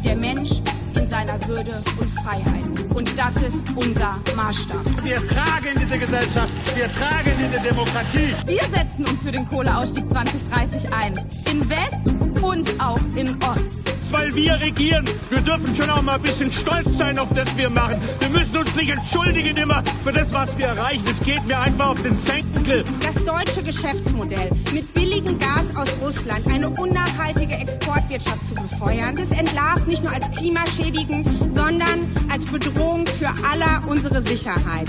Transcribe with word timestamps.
wie 0.00 0.08
der 0.08 0.16
Mensch 0.16 0.50
in 0.94 1.06
seiner 1.06 1.46
Würde 1.46 1.82
und 1.98 2.10
Freiheit. 2.20 2.94
Und 2.94 3.18
das 3.18 3.36
ist 3.36 3.66
unser 3.74 4.18
Maßstab. 4.36 4.84
Wir 5.02 5.16
tragen 5.26 5.78
diese 5.80 5.98
Gesellschaft, 5.98 6.50
wir 6.74 6.90
tragen 6.92 7.32
diese 7.38 7.60
Demokratie. 7.60 8.34
Wir 8.46 8.62
setzen 8.62 9.06
uns 9.06 9.22
für 9.22 9.32
den 9.32 9.48
Kohleausstieg 9.48 10.08
2030 10.08 10.92
ein. 10.92 11.14
In 11.50 11.68
West 11.68 12.42
und 12.42 12.68
auch 12.80 13.00
in 13.14 13.36
Ost 13.42 13.79
weil 14.12 14.34
wir 14.34 14.54
regieren. 14.60 15.04
Wir 15.30 15.40
dürfen 15.40 15.74
schon 15.74 15.90
auch 15.90 16.02
mal 16.02 16.14
ein 16.14 16.22
bisschen 16.22 16.52
stolz 16.52 16.98
sein 16.98 17.18
auf 17.18 17.28
das 17.34 17.56
wir 17.56 17.70
machen. 17.70 17.96
Wir 18.18 18.28
müssen 18.30 18.56
uns 18.56 18.74
nicht 18.74 18.90
entschuldigen 18.90 19.56
immer 19.56 19.82
für 20.04 20.12
das, 20.12 20.32
was 20.32 20.56
wir 20.58 20.66
erreichen. 20.66 21.04
Es 21.08 21.20
geht 21.20 21.44
mir 21.46 21.58
einfach 21.58 21.90
auf 21.90 22.02
den 22.02 22.16
Senkel. 22.18 22.84
Das 23.02 23.24
deutsche 23.24 23.62
Geschäftsmodell 23.62 24.50
mit 24.72 24.92
billigem 24.94 25.38
Gas 25.38 25.74
aus 25.76 25.88
Russland 26.00 26.46
eine 26.46 26.70
unnachhaltige 26.70 27.54
Exportwirtschaft 27.54 28.46
zu 28.46 28.54
befeuern, 28.54 29.16
das 29.16 29.30
entlarvt 29.30 29.86
nicht 29.86 30.02
nur 30.02 30.12
als 30.12 30.30
klimaschädigend, 30.32 31.26
sondern 31.54 32.08
als 32.30 32.46
Bedrohung 32.46 33.06
für 33.06 33.28
aller 33.48 33.82
unsere 33.88 34.22
Sicherheit. 34.22 34.88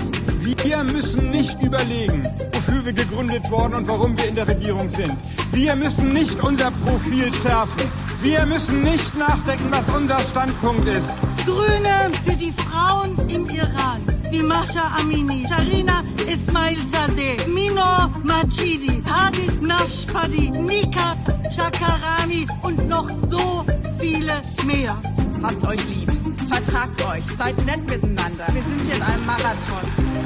Wir 0.64 0.84
müssen 0.84 1.30
nicht 1.30 1.60
überlegen, 1.62 2.28
wofür 2.52 2.84
wir 2.84 2.92
gegründet 2.92 3.50
wurden 3.50 3.74
und 3.74 3.88
warum 3.88 4.16
wir 4.16 4.28
in 4.28 4.34
der 4.34 4.48
Regierung 4.48 4.88
sind. 4.88 5.12
Wir 5.52 5.76
müssen 5.76 6.12
nicht 6.12 6.42
unser 6.42 6.70
Profil 6.70 7.32
schärfen. 7.32 7.82
Wir 8.22 8.46
müssen 8.46 8.82
nicht 8.82 9.11
nachdenken, 9.14 9.70
was 9.70 9.88
unser 9.88 10.18
Standpunkt 10.20 10.86
ist. 10.86 11.08
Grüne 11.44 12.10
für 12.24 12.36
die 12.36 12.52
Frauen 12.52 13.16
im 13.28 13.48
Iran, 13.48 14.02
wie 14.30 14.42
Masha 14.42 14.90
Amini, 14.98 15.46
Sharina 15.48 16.02
Ismail 16.26 16.78
Sadeh, 16.92 17.36
Mino 17.48 18.08
Machidi, 18.24 19.02
Hadi 19.04 19.50
Nashpadi, 19.60 20.50
Nika 20.50 21.16
Shakarani 21.54 22.46
und 22.62 22.88
noch 22.88 23.08
so 23.30 23.64
viele 23.98 24.40
mehr. 24.64 24.96
Habt 25.42 25.64
euch 25.66 25.84
lieb, 25.88 26.10
vertragt 26.48 27.04
euch, 27.06 27.24
seid 27.36 27.56
nett 27.66 27.86
miteinander. 27.88 28.46
Wir 28.52 28.62
sind 28.62 28.80
hier 28.86 28.94
in 28.94 29.02
einem 29.02 29.26
Marathon. 29.26 30.22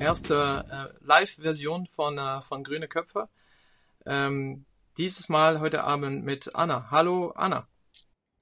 erste 0.00 0.64
äh, 0.70 1.04
Live-Version 1.04 1.86
von, 1.86 2.18
äh, 2.18 2.40
von 2.40 2.64
Grüne 2.64 2.88
Köpfe. 2.88 3.28
Ähm, 4.08 4.64
dieses 4.96 5.28
Mal 5.28 5.60
heute 5.60 5.84
Abend 5.84 6.24
mit 6.24 6.54
Anna. 6.54 6.90
Hallo 6.90 7.32
Anna. 7.36 7.68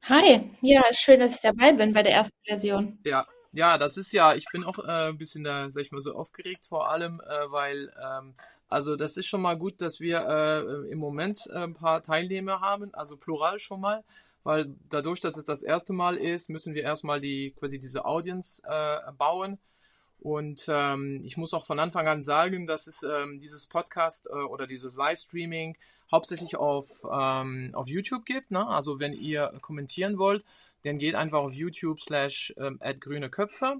Hi, 0.04 0.48
ja, 0.60 0.82
schön, 0.92 1.18
dass 1.18 1.34
ich 1.34 1.40
dabei 1.40 1.72
bin 1.72 1.90
bei 1.90 2.04
der 2.04 2.12
ersten 2.12 2.36
Version. 2.44 2.98
Ja, 3.04 3.26
ja, 3.50 3.76
das 3.76 3.96
ist 3.96 4.12
ja, 4.12 4.34
ich 4.34 4.44
bin 4.52 4.62
auch 4.62 4.78
äh, 4.78 5.08
ein 5.08 5.18
bisschen, 5.18 5.44
äh, 5.44 5.68
sag 5.68 5.82
ich 5.82 5.90
mal 5.90 6.00
so, 6.00 6.14
aufgeregt 6.14 6.66
vor 6.66 6.88
allem, 6.88 7.20
äh, 7.20 7.50
weil, 7.50 7.92
ähm, 8.00 8.34
also 8.68 8.94
das 8.94 9.16
ist 9.16 9.26
schon 9.26 9.42
mal 9.42 9.58
gut, 9.58 9.80
dass 9.80 9.98
wir 9.98 10.20
äh, 10.28 10.90
im 10.92 10.98
Moment 10.98 11.40
äh, 11.52 11.58
ein 11.58 11.72
paar 11.72 12.00
Teilnehmer 12.00 12.60
haben, 12.60 12.94
also 12.94 13.16
plural 13.16 13.58
schon 13.58 13.80
mal, 13.80 14.04
weil 14.44 14.72
dadurch, 14.88 15.18
dass 15.18 15.36
es 15.36 15.44
das 15.44 15.64
erste 15.64 15.92
Mal 15.92 16.16
ist, 16.16 16.48
müssen 16.48 16.74
wir 16.74 16.84
erstmal 16.84 17.20
die 17.20 17.50
quasi 17.58 17.80
diese 17.80 18.04
Audience 18.04 18.62
äh, 18.64 19.12
bauen 19.18 19.58
und 20.26 20.66
ähm, 20.68 21.20
ich 21.24 21.36
muss 21.36 21.54
auch 21.54 21.64
von 21.64 21.78
Anfang 21.78 22.08
an 22.08 22.24
sagen, 22.24 22.66
dass 22.66 22.88
es 22.88 23.04
ähm, 23.04 23.38
dieses 23.38 23.68
Podcast 23.68 24.26
äh, 24.26 24.32
oder 24.32 24.66
dieses 24.66 24.96
Livestreaming 24.96 25.78
hauptsächlich 26.10 26.56
auf, 26.56 27.06
ähm, 27.08 27.70
auf 27.74 27.86
YouTube 27.86 28.24
gibt. 28.24 28.50
Ne? 28.50 28.66
Also 28.66 28.98
wenn 28.98 29.12
ihr 29.12 29.52
kommentieren 29.60 30.18
wollt, 30.18 30.44
dann 30.82 30.98
geht 30.98 31.14
einfach 31.14 31.38
auf 31.38 31.52
YouTube 31.52 32.00
slash 32.00 32.52
ähm, 32.56 32.80
grüne 32.98 33.30
Köpfe. 33.30 33.76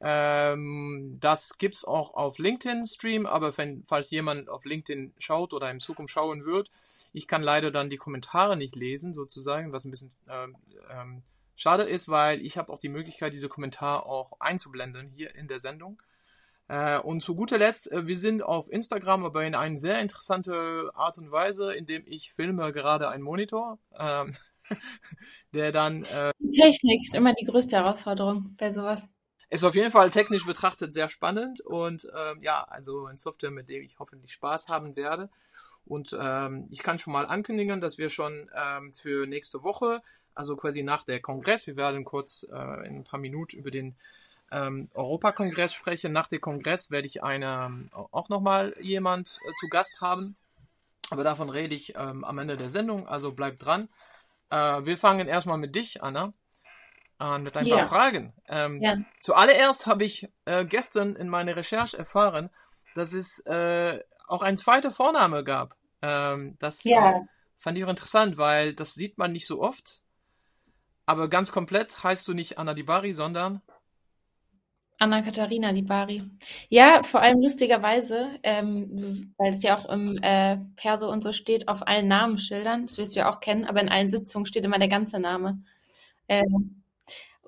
Ähm, 0.00 1.18
das 1.20 1.56
gibt's 1.56 1.84
auch 1.84 2.14
auf 2.14 2.38
LinkedIn 2.38 2.84
Stream, 2.88 3.24
aber 3.24 3.56
wenn, 3.56 3.84
falls 3.84 4.10
jemand 4.10 4.48
auf 4.48 4.64
LinkedIn 4.64 5.14
schaut 5.18 5.52
oder 5.52 5.70
in 5.70 5.78
Zukunft 5.78 6.12
schauen 6.12 6.44
wird, 6.44 6.68
ich 7.12 7.28
kann 7.28 7.44
leider 7.44 7.70
dann 7.70 7.90
die 7.90 7.96
Kommentare 7.96 8.56
nicht 8.56 8.74
lesen, 8.74 9.14
sozusagen, 9.14 9.70
was 9.70 9.84
ein 9.84 9.92
bisschen 9.92 10.10
ähm, 10.28 10.56
ähm, 10.90 11.22
Schade 11.56 11.84
ist, 11.84 12.08
weil 12.08 12.40
ich 12.42 12.58
habe 12.58 12.72
auch 12.72 12.78
die 12.78 12.90
Möglichkeit, 12.90 13.32
diese 13.32 13.48
Kommentare 13.48 14.06
auch 14.06 14.38
einzublenden 14.40 15.08
hier 15.08 15.34
in 15.34 15.48
der 15.48 15.58
Sendung. 15.58 16.00
Äh, 16.68 16.98
und 16.98 17.22
zu 17.22 17.34
guter 17.34 17.58
Letzt, 17.58 17.90
äh, 17.90 18.06
wir 18.06 18.18
sind 18.18 18.42
auf 18.42 18.70
Instagram, 18.70 19.24
aber 19.24 19.44
in 19.44 19.54
eine 19.54 19.78
sehr 19.78 20.00
interessante 20.00 20.90
Art 20.94 21.16
und 21.18 21.30
Weise, 21.30 21.74
indem 21.74 22.02
ich 22.06 22.32
filme 22.32 22.72
gerade 22.72 23.08
einen 23.08 23.22
Monitor, 23.22 23.78
ähm, 23.98 24.34
der 25.54 25.72
dann... 25.72 26.04
Äh, 26.04 26.32
Technik, 26.54 27.14
immer 27.14 27.32
die 27.34 27.46
größte 27.46 27.76
Herausforderung 27.76 28.54
bei 28.58 28.72
sowas. 28.72 29.08
Ist 29.48 29.64
auf 29.64 29.76
jeden 29.76 29.92
Fall 29.92 30.10
technisch 30.10 30.44
betrachtet 30.44 30.92
sehr 30.92 31.08
spannend 31.08 31.60
und 31.60 32.08
ähm, 32.18 32.42
ja, 32.42 32.64
also 32.64 33.06
ein 33.06 33.16
Software, 33.16 33.52
mit 33.52 33.68
dem 33.68 33.84
ich 33.84 34.00
hoffentlich 34.00 34.32
Spaß 34.32 34.66
haben 34.66 34.96
werde. 34.96 35.30
Und 35.84 36.16
ähm, 36.20 36.66
ich 36.68 36.82
kann 36.82 36.98
schon 36.98 37.12
mal 37.12 37.26
ankündigen, 37.26 37.80
dass 37.80 37.96
wir 37.96 38.10
schon 38.10 38.50
ähm, 38.52 38.92
für 38.92 39.28
nächste 39.28 39.62
Woche 39.62 40.02
also 40.36 40.56
quasi 40.56 40.82
nach 40.82 41.04
der 41.04 41.20
Kongress. 41.20 41.66
Wir 41.66 41.76
werden 41.76 42.04
kurz 42.04 42.46
äh, 42.50 42.86
in 42.86 42.96
ein 42.96 43.04
paar 43.04 43.20
Minuten 43.20 43.56
über 43.56 43.70
den 43.70 43.96
ähm, 44.52 44.88
Europakongress 44.94 45.72
sprechen. 45.72 46.12
Nach 46.12 46.28
dem 46.28 46.40
Kongress 46.40 46.90
werde 46.90 47.06
ich 47.06 47.22
eine, 47.22 47.88
auch 47.92 48.28
nochmal 48.28 48.74
jemand 48.80 49.38
äh, 49.46 49.52
zu 49.60 49.68
Gast 49.68 50.00
haben. 50.00 50.36
Aber 51.10 51.24
davon 51.24 51.50
rede 51.50 51.74
ich 51.74 51.94
ähm, 51.96 52.24
am 52.24 52.38
Ende 52.38 52.56
der 52.56 52.70
Sendung, 52.70 53.08
also 53.08 53.32
bleibt 53.32 53.64
dran. 53.64 53.88
Äh, 54.50 54.84
wir 54.84 54.98
fangen 54.98 55.28
erstmal 55.28 55.58
mit 55.58 55.74
dich, 55.74 56.02
Anna, 56.02 56.32
an 57.18 57.42
mit 57.42 57.56
ein 57.56 57.66
ja. 57.66 57.78
paar 57.78 57.88
Fragen. 57.88 58.32
Ähm, 58.48 58.82
ja. 58.82 58.96
Zuallererst 59.20 59.86
habe 59.86 60.04
ich 60.04 60.28
äh, 60.44 60.64
gestern 60.64 61.16
in 61.16 61.28
meiner 61.28 61.56
Recherche 61.56 61.96
erfahren, 61.96 62.50
dass 62.94 63.12
es 63.12 63.44
äh, 63.46 64.02
auch 64.26 64.42
ein 64.42 64.56
zweiter 64.56 64.90
Vorname 64.90 65.44
gab. 65.44 65.76
Ähm, 66.02 66.56
das 66.58 66.82
ja. 66.84 67.22
fand 67.56 67.78
ich 67.78 67.84
auch 67.84 67.90
interessant, 67.90 68.36
weil 68.36 68.74
das 68.74 68.94
sieht 68.94 69.16
man 69.18 69.32
nicht 69.32 69.46
so 69.46 69.60
oft. 69.62 70.02
Aber 71.06 71.28
ganz 71.28 71.52
komplett 71.52 72.02
heißt 72.02 72.26
du 72.26 72.34
nicht 72.34 72.58
Anna 72.58 72.74
Dibari, 72.74 73.12
sondern 73.12 73.62
Anna 74.98 75.20
Katharina 75.22 75.72
Dibari. 75.72 76.22
Ja, 76.68 77.02
vor 77.02 77.20
allem 77.20 77.42
lustigerweise, 77.42 78.30
ähm, 78.42 79.34
weil 79.36 79.50
es 79.50 79.62
ja 79.62 79.76
auch 79.76 79.86
im 79.90 80.18
äh, 80.22 80.56
Perso 80.76 81.10
und 81.10 81.22
so 81.22 81.32
steht, 81.32 81.68
auf 81.68 81.86
allen 81.86 82.08
Namensschildern, 82.08 82.86
das 82.86 82.96
wirst 82.96 83.14
du 83.14 83.20
ja 83.20 83.30
auch 83.30 83.40
kennen, 83.40 83.66
aber 83.66 83.80
in 83.80 83.90
allen 83.90 84.08
Sitzungen 84.08 84.46
steht 84.46 84.64
immer 84.64 84.78
der 84.78 84.88
ganze 84.88 85.20
Name. 85.20 85.62
Ähm, 86.28 86.82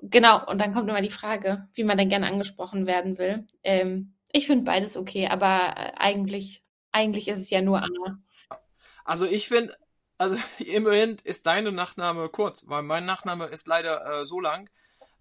genau, 0.01 0.45
und 0.47 0.59
dann 0.59 0.73
kommt 0.73 0.89
immer 0.89 1.01
die 1.01 1.09
Frage, 1.09 1.67
wie 1.73 1.83
man 1.83 1.97
denn 1.97 2.09
gerne 2.09 2.27
angesprochen 2.27 2.85
werden 2.85 3.17
will. 3.17 3.45
Ähm, 3.63 4.13
ich 4.31 4.45
finde 4.45 4.65
beides 4.65 4.95
okay, 4.95 5.27
aber 5.27 5.73
äh, 5.75 5.91
eigentlich, 5.97 6.63
eigentlich 6.91 7.27
ist 7.27 7.39
es 7.39 7.49
ja 7.49 7.61
nur 7.61 7.81
Anna. 7.81 8.19
Also 9.05 9.25
ich 9.25 9.47
finde, 9.47 9.73
also 10.19 10.35
immerhin 10.59 11.17
ist 11.23 11.47
deine 11.47 11.71
Nachname 11.71 12.29
kurz, 12.29 12.67
weil 12.67 12.83
mein 12.83 13.05
Nachname 13.05 13.47
ist 13.47 13.67
leider 13.67 14.05
äh, 14.05 14.25
so 14.25 14.39
lang, 14.39 14.69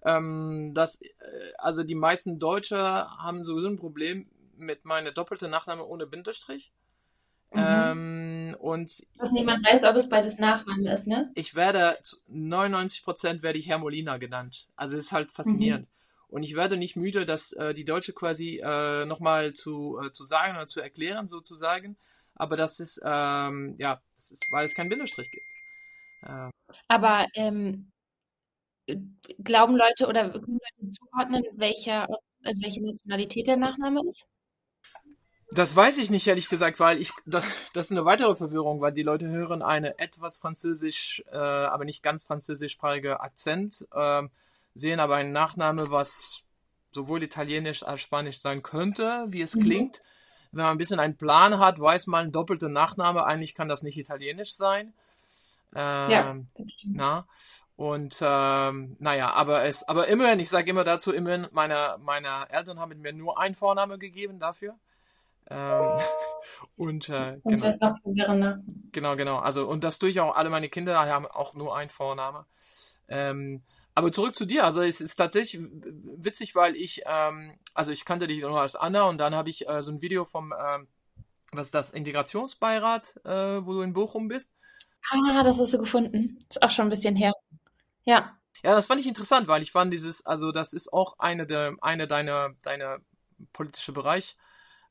ähm, 0.03 0.73
dass 0.75 1.01
äh, 1.01 1.09
also 1.57 1.85
die 1.85 1.95
meisten 1.95 2.39
Deutsche 2.39 2.77
haben 2.77 3.43
sowieso 3.43 3.69
ein 3.69 3.79
Problem 3.79 4.29
mit 4.57 4.85
meiner 4.85 5.13
doppelten 5.13 5.51
Nachname 5.51 5.85
ohne 5.87 6.07
Bindestrich. 6.07 6.73
Mhm. 7.53 7.65
Ähm, 7.67 8.57
und 8.59 9.07
dass 9.19 9.33
niemand 9.33 9.65
weiß, 9.65 9.83
ob 9.85 9.97
es 9.97 10.09
beides 10.09 10.39
Nachname 10.39 10.93
ist, 10.93 11.07
ne? 11.07 11.31
Ich 11.35 11.55
werde 11.55 11.97
99% 12.31 13.43
werde 13.43 13.59
ich 13.59 13.69
Herr 13.69 13.79
Molina 13.79 14.19
genannt. 14.19 14.69
Also 14.77 14.97
ist 14.97 15.13
halt 15.13 15.33
faszinierend. 15.33 15.87
Mhm. 15.87 15.99
Und 16.31 16.43
ich 16.43 16.57
werde 16.57 16.77
nicht 16.77 16.95
müde, 16.97 17.25
das 17.25 17.53
äh, 17.53 17.73
die 17.73 17.87
Deutsche 17.87 18.13
quasi 18.13 18.61
äh, 18.63 19.07
nochmal 19.07 19.55
zu, 19.55 19.99
äh, 20.05 20.13
zu 20.13 20.25
sagen 20.25 20.57
oder 20.57 20.67
zu 20.67 20.81
erklären, 20.81 21.27
sozusagen 21.27 21.97
aber 22.39 22.57
das 22.57 22.81
ist, 22.81 23.01
ähm, 23.05 23.75
ja, 23.79 24.01
das 24.15 24.31
ist, 24.31 24.51
weil 24.51 24.65
es 24.65 24.75
keinen 24.75 24.89
Bindestrich 24.89 25.31
gibt. 25.31 25.53
Ähm. 26.27 26.51
Aber 26.87 27.27
ähm, 27.35 27.91
glauben 29.43 29.77
Leute 29.77 30.07
oder 30.07 30.31
können 30.31 30.59
Leute 30.81 30.91
zuordnen, 30.91 31.45
welcher, 31.53 32.09
also 32.45 32.63
welche 32.63 32.83
Nationalität 32.83 33.47
der 33.49 33.57
Nachname 33.57 34.01
ist? 34.09 34.27
Das 35.51 35.75
weiß 35.75 35.99
ich 35.99 36.11
nicht, 36.11 36.27
ehrlich 36.27 36.49
gesagt, 36.49 36.79
weil 36.79 37.01
ich, 37.01 37.11
das, 37.25 37.45
das 37.73 37.87
ist 37.87 37.93
eine 37.93 38.05
weitere 38.05 38.35
Verwirrung, 38.35 38.81
weil 38.81 38.93
die 38.93 39.03
Leute 39.03 39.29
hören 39.29 39.63
eine 39.63 39.99
etwas 39.99 40.37
französisch, 40.37 41.25
äh, 41.33 41.37
aber 41.37 41.85
nicht 41.87 42.03
ganz 42.03 42.23
französischsprachige 42.23 43.21
Akzent, 43.21 43.89
äh, 43.93 44.23
sehen 44.75 45.01
aber 45.01 45.17
einen 45.17 45.33
Nachname, 45.33 45.91
was 45.91 46.43
sowohl 46.91 47.23
italienisch 47.23 47.83
als 47.83 48.03
spanisch 48.03 48.41
sein 48.41 48.63
könnte, 48.63 49.25
wie 49.29 49.41
es 49.43 49.57
mhm. 49.57 49.63
klingt 49.63 50.03
wenn 50.53 50.65
man 50.65 50.73
ein 50.73 50.79
bisschen 50.79 51.01
einen 51.01 51.17
Plan 51.17 51.59
hat, 51.59 51.81
weiß 51.81 52.07
man, 52.07 52.33
doppelte 52.33 52.69
Nachname, 52.69 53.25
eigentlich 53.25 53.55
kann 53.55 53.69
das 53.69 53.83
nicht 53.83 53.99
italienisch 53.99 54.55
sein. 54.55 54.93
Ähm, 55.75 56.11
ja, 56.11 56.37
das 56.57 56.71
stimmt. 56.73 56.97
Na? 56.97 57.27
Und 57.77 58.19
ähm, 58.23 58.97
naja, 58.99 59.33
aber 59.35 59.65
es, 59.65 59.87
aber 59.87 60.09
immerhin, 60.09 60.41
ich 60.41 60.49
sage 60.49 60.69
immer 60.69 60.83
dazu, 60.83 61.13
immerhin, 61.13 61.47
meine, 61.53 61.97
meine 62.01 62.51
Eltern 62.51 62.81
haben 62.81 63.01
mir 63.01 63.13
nur 63.13 63.39
einen 63.39 63.55
Vorname 63.55 63.99
gegeben 63.99 64.41
dafür. 64.41 64.75
Ähm, 65.49 65.99
und 66.77 67.09
äh, 67.09 67.39
Sonst 67.39 67.81
genau, 68.05 68.35
noch 68.35 68.57
genau, 68.91 69.17
genau. 69.17 69.39
Also 69.39 69.69
und 69.69 69.85
das 69.85 70.01
durch 70.01 70.19
auch 70.19 70.35
alle 70.35 70.51
meine 70.51 70.69
Kinder 70.69 70.99
haben 70.99 71.27
auch 71.27 71.55
nur 71.55 71.77
einen 71.77 71.91
Vorname. 71.91 72.47
Ähm, 73.07 73.63
aber 73.99 74.13
zurück 74.13 74.37
zu 74.37 74.45
dir. 74.45 74.65
Also 74.65 74.81
es 74.81 75.01
ist 75.01 75.17
tatsächlich 75.17 75.61
witzig, 75.61 76.55
weil 76.55 76.77
ich, 76.77 77.03
ähm, 77.05 77.59
also 77.75 77.91
ich 77.91 78.05
kannte 78.05 78.29
dich 78.29 78.43
nur 78.43 78.61
als 78.61 78.77
Anna 78.77 79.03
und 79.03 79.19
dann 79.19 79.35
habe 79.35 79.51
ich 79.51 79.69
äh, 79.69 79.83
so 79.83 79.91
ein 79.91 80.01
Video 80.01 80.25
vom 80.25 80.55
ähm, 80.57 80.87
was 81.51 81.67
ist 81.67 81.75
das, 81.75 81.91
Integrationsbeirat, 81.91 83.21
äh, 83.25 83.67
wo 83.67 83.73
du 83.73 83.81
in 83.81 83.93
Bochum 83.95 84.29
bist. 84.29 84.55
Ah, 85.11 85.43
das 85.43 85.59
hast 85.59 85.75
du 85.75 85.79
gefunden. 85.79 86.39
Ist 86.49 86.63
auch 86.63 86.71
schon 86.71 86.87
ein 86.87 86.91
bisschen 86.91 87.17
her. 87.17 87.33
Ja. 88.05 88.39
Ja, 88.63 88.75
das 88.75 88.87
fand 88.87 89.01
ich 89.01 89.07
interessant, 89.09 89.49
weil 89.49 89.63
ich 89.63 89.73
fand 89.73 89.93
dieses, 89.93 90.25
also 90.25 90.53
das 90.53 90.73
ist 90.73 90.93
auch 90.93 91.19
eine 91.19 91.47
der, 91.47 91.75
eine 91.81 92.07
deiner, 92.07 92.51
deiner 92.63 92.99
politische 93.53 93.93
Bereich. 93.93 94.37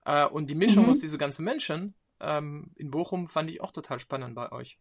Äh, 0.03 0.25
und 0.25 0.50
die 0.50 0.56
Mischung 0.56 0.86
Mhm. 0.86 0.92
aus 0.92 1.00
diese 1.00 1.18
ganzen 1.18 1.45
Menschen 1.45 1.95
ähm, 2.19 2.71
in 2.75 2.92
Bochum 2.92 3.27
fand 3.27 3.50
ich 3.50 3.62
auch 3.62 3.71
total 3.71 4.00
spannend 4.00 4.36
bei 4.36 4.51
euch. 4.51 4.80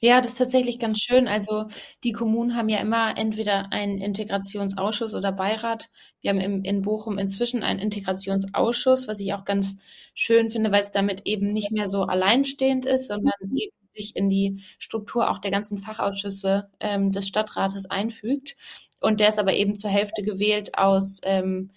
Ja, 0.00 0.20
das 0.20 0.32
ist 0.32 0.38
tatsächlich 0.38 0.78
ganz 0.78 0.98
schön. 1.00 1.26
Also 1.28 1.66
die 2.04 2.12
Kommunen 2.12 2.56
haben 2.56 2.68
ja 2.68 2.78
immer 2.80 3.16
entweder 3.18 3.72
einen 3.72 3.98
Integrationsausschuss 3.98 5.14
oder 5.14 5.32
Beirat. 5.32 5.90
Wir 6.20 6.30
haben 6.30 6.40
im, 6.40 6.62
in 6.64 6.82
Bochum 6.82 7.18
inzwischen 7.18 7.62
einen 7.62 7.80
Integrationsausschuss, 7.80 9.08
was 9.08 9.18
ich 9.20 9.32
auch 9.34 9.44
ganz 9.44 9.76
schön 10.14 10.50
finde, 10.50 10.70
weil 10.70 10.82
es 10.82 10.90
damit 10.92 11.22
eben 11.26 11.48
nicht 11.48 11.70
mehr 11.72 11.88
so 11.88 12.02
alleinstehend 12.04 12.86
ist, 12.86 13.08
sondern 13.08 13.32
eben 13.54 13.72
sich 13.96 14.14
in 14.14 14.30
die 14.30 14.62
Struktur 14.78 15.30
auch 15.30 15.38
der 15.38 15.50
ganzen 15.50 15.78
Fachausschüsse 15.78 16.70
ähm, 16.80 17.10
des 17.10 17.26
Stadtrates 17.26 17.86
einfügt. 17.90 18.56
Und 19.00 19.20
der 19.20 19.28
ist 19.28 19.38
aber 19.38 19.52
eben 19.54 19.74
zur 19.76 19.90
Hälfte 19.90 20.22
gewählt 20.22 20.76
aus 20.78 21.20
ähm, 21.24 21.70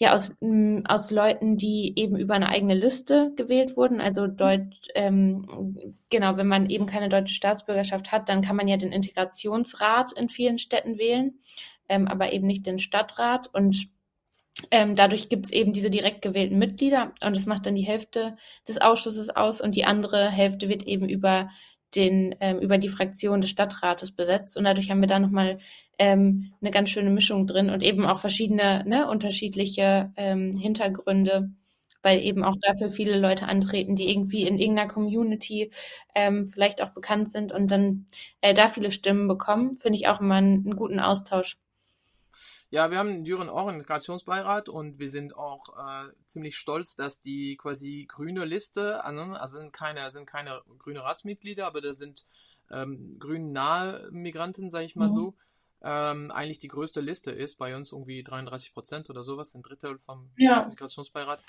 ja, 0.00 0.14
aus, 0.14 0.34
m, 0.40 0.82
aus 0.86 1.10
Leuten, 1.10 1.58
die 1.58 1.92
eben 1.96 2.16
über 2.16 2.32
eine 2.34 2.48
eigene 2.48 2.74
Liste 2.74 3.32
gewählt 3.36 3.76
wurden. 3.76 4.00
Also 4.00 4.26
Deutsch, 4.26 4.88
ähm, 4.94 5.94
genau, 6.08 6.38
wenn 6.38 6.48
man 6.48 6.70
eben 6.70 6.86
keine 6.86 7.10
deutsche 7.10 7.34
Staatsbürgerschaft 7.34 8.10
hat, 8.10 8.30
dann 8.30 8.40
kann 8.40 8.56
man 8.56 8.66
ja 8.66 8.78
den 8.78 8.92
Integrationsrat 8.92 10.12
in 10.12 10.30
vielen 10.30 10.56
Städten 10.56 10.98
wählen, 10.98 11.34
ähm, 11.86 12.08
aber 12.08 12.32
eben 12.32 12.46
nicht 12.46 12.66
den 12.66 12.78
Stadtrat. 12.78 13.50
Und 13.52 13.90
ähm, 14.70 14.96
dadurch 14.96 15.28
gibt 15.28 15.46
es 15.46 15.52
eben 15.52 15.74
diese 15.74 15.90
direkt 15.90 16.22
gewählten 16.22 16.58
Mitglieder 16.58 17.12
und 17.22 17.36
das 17.36 17.44
macht 17.44 17.66
dann 17.66 17.74
die 17.74 17.82
Hälfte 17.82 18.36
des 18.66 18.80
Ausschusses 18.80 19.28
aus 19.28 19.60
und 19.60 19.76
die 19.76 19.84
andere 19.84 20.30
Hälfte 20.30 20.70
wird 20.70 20.84
eben 20.84 21.10
über 21.10 21.50
den, 21.94 22.34
ähm, 22.40 22.58
über 22.60 22.78
die 22.78 22.88
Fraktion 22.88 23.40
des 23.40 23.50
Stadtrates 23.50 24.12
besetzt 24.12 24.56
und 24.56 24.64
dadurch 24.64 24.90
haben 24.90 25.00
wir 25.00 25.08
da 25.08 25.18
nochmal 25.18 25.58
ähm, 25.98 26.52
eine 26.60 26.70
ganz 26.70 26.90
schöne 26.90 27.10
Mischung 27.10 27.46
drin 27.46 27.70
und 27.70 27.82
eben 27.82 28.06
auch 28.06 28.18
verschiedene, 28.20 28.84
ne, 28.86 29.08
unterschiedliche 29.08 30.12
ähm, 30.16 30.52
Hintergründe, 30.56 31.50
weil 32.02 32.20
eben 32.20 32.44
auch 32.44 32.56
dafür 32.62 32.88
viele 32.90 33.18
Leute 33.18 33.46
antreten, 33.46 33.96
die 33.96 34.10
irgendwie 34.10 34.46
in 34.46 34.58
irgendeiner 34.58 34.88
Community 34.88 35.70
ähm, 36.14 36.46
vielleicht 36.46 36.82
auch 36.82 36.90
bekannt 36.90 37.30
sind 37.32 37.52
und 37.52 37.70
dann 37.70 38.06
äh, 38.40 38.54
da 38.54 38.68
viele 38.68 38.90
Stimmen 38.92 39.28
bekommen, 39.28 39.76
finde 39.76 39.98
ich 39.98 40.08
auch 40.08 40.20
immer 40.20 40.36
einen, 40.36 40.64
einen 40.64 40.76
guten 40.76 41.00
Austausch. 41.00 41.58
Ja, 42.72 42.90
wir 42.92 42.98
haben 42.98 43.10
in 43.10 43.24
Düren 43.24 43.48
auch 43.48 43.66
einen 43.66 43.78
Integrationsbeirat 43.80 44.68
und 44.68 45.00
wir 45.00 45.08
sind 45.08 45.36
auch 45.36 45.76
äh, 45.76 46.12
ziemlich 46.26 46.56
stolz, 46.56 46.94
dass 46.94 47.20
die 47.20 47.56
quasi 47.56 48.06
grüne 48.08 48.44
Liste, 48.44 49.04
also 49.04 49.22
also 49.22 49.58
sind 49.58 49.72
keine, 49.72 50.08
sind 50.12 50.26
keine 50.26 50.62
grüne 50.78 51.02
Ratsmitglieder, 51.02 51.66
aber 51.66 51.80
da 51.80 51.92
sind 51.92 52.24
ähm, 52.70 53.16
grün 53.18 53.52
nahe 53.52 54.08
Migranten, 54.12 54.70
sage 54.70 54.84
ich 54.84 54.94
mal 54.94 55.08
Mhm. 55.08 55.12
so, 55.12 55.34
ähm, 55.82 56.30
eigentlich 56.30 56.60
die 56.60 56.68
größte 56.68 57.00
Liste 57.00 57.32
ist, 57.32 57.56
bei 57.58 57.74
uns 57.74 57.90
irgendwie 57.90 58.22
33 58.22 58.72
Prozent 58.72 59.10
oder 59.10 59.24
sowas, 59.24 59.52
ein 59.56 59.62
Drittel 59.62 59.98
vom 59.98 60.30
Ja. 60.36 60.62
Integrationsbeirat. 60.62 61.42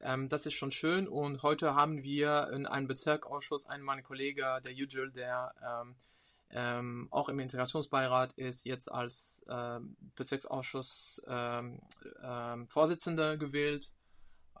Ähm, 0.00 0.28
das 0.28 0.46
ist 0.46 0.54
schon 0.54 0.70
schön 0.70 1.08
und 1.08 1.42
heute 1.42 1.74
haben 1.74 2.04
wir 2.04 2.50
in 2.52 2.66
einem 2.66 2.86
Bezirkausschuss 2.86 3.66
einen 3.66 3.82
meiner 3.82 4.02
Kollegen, 4.02 4.44
der 4.62 4.72
Yücel, 4.72 5.10
der 5.10 5.52
ähm, 5.60 5.96
ähm, 6.50 7.08
auch 7.10 7.28
im 7.28 7.38
Integrationsbeirat 7.40 8.34
ist, 8.34 8.64
jetzt 8.64 8.90
als 8.90 9.44
ähm, 9.50 9.96
Bezirksausschuss 10.14 11.22
ähm, 11.28 11.80
ähm, 12.22 12.66
Vorsitzender 12.68 13.36
gewählt. 13.36 13.92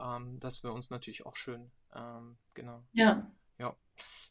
Ähm, 0.00 0.38
das 0.40 0.62
wäre 0.62 0.74
uns 0.74 0.90
natürlich 0.90 1.26
auch 1.26 1.36
schön. 1.36 1.70
Ähm, 1.94 2.36
genau. 2.54 2.82
Ja. 2.92 3.30
Ja. 3.58 3.74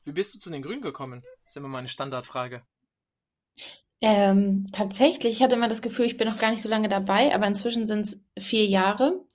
Wie 0.04 0.12
bist 0.12 0.36
du 0.36 0.40
zu 0.40 0.50
den 0.50 0.62
Grünen 0.62 0.81
gekommen? 0.81 1.22
Das 1.44 1.54
ist 1.54 1.57
immer 1.57 1.68
meine 1.68 1.88
Standardfrage. 1.88 2.62
Ähm, 4.01 4.68
tatsächlich, 4.72 5.34
ich 5.34 5.44
hatte 5.44 5.56
immer 5.56 5.69
das 5.69 5.81
Gefühl, 5.81 6.06
ich 6.06 6.18
bin 6.18 6.28
noch 6.28 6.38
gar 6.38 6.51
nicht 6.51 6.62
so 6.62 6.69
lange 6.69 6.90
dabei, 6.90 7.34
aber 7.34 7.48
inzwischen 7.48 7.88
sind 7.88 8.01
es 8.01 8.22
vier 8.38 8.66
Jahre. 8.66 9.25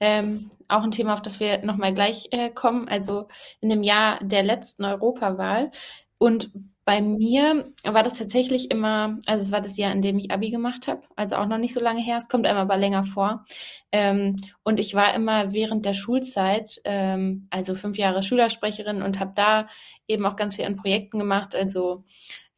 Ähm, 0.00 0.50
auch 0.68 0.82
ein 0.82 0.90
Thema, 0.90 1.14
auf 1.14 1.22
das 1.22 1.40
wir 1.40 1.64
nochmal 1.64 1.94
gleich 1.94 2.28
äh, 2.32 2.50
kommen. 2.50 2.88
Also 2.88 3.28
in 3.60 3.68
dem 3.68 3.82
Jahr 3.82 4.18
der 4.22 4.42
letzten 4.42 4.84
Europawahl. 4.84 5.70
Und 6.18 6.50
bei 6.84 7.02
mir 7.02 7.72
war 7.84 8.02
das 8.02 8.14
tatsächlich 8.14 8.70
immer, 8.70 9.18
also 9.26 9.44
es 9.44 9.52
war 9.52 9.60
das 9.60 9.76
Jahr, 9.76 9.92
in 9.92 10.02
dem 10.02 10.18
ich 10.18 10.30
Abi 10.30 10.50
gemacht 10.50 10.88
habe, 10.88 11.02
also 11.14 11.36
auch 11.36 11.46
noch 11.46 11.58
nicht 11.58 11.74
so 11.74 11.80
lange 11.80 12.00
her. 12.00 12.16
Es 12.18 12.28
kommt 12.28 12.46
einem 12.46 12.58
aber 12.58 12.76
länger 12.76 13.04
vor. 13.04 13.44
Ähm, 13.92 14.34
und 14.62 14.80
ich 14.80 14.94
war 14.94 15.14
immer 15.14 15.52
während 15.52 15.84
der 15.84 15.94
Schulzeit, 15.94 16.80
ähm, 16.84 17.46
also 17.50 17.74
fünf 17.74 17.98
Jahre 17.98 18.22
Schülersprecherin 18.22 19.02
und 19.02 19.20
habe 19.20 19.32
da 19.34 19.68
eben 20.08 20.26
auch 20.26 20.36
ganz 20.36 20.56
viel 20.56 20.64
an 20.64 20.76
Projekten 20.76 21.18
gemacht. 21.18 21.54
Also 21.54 22.04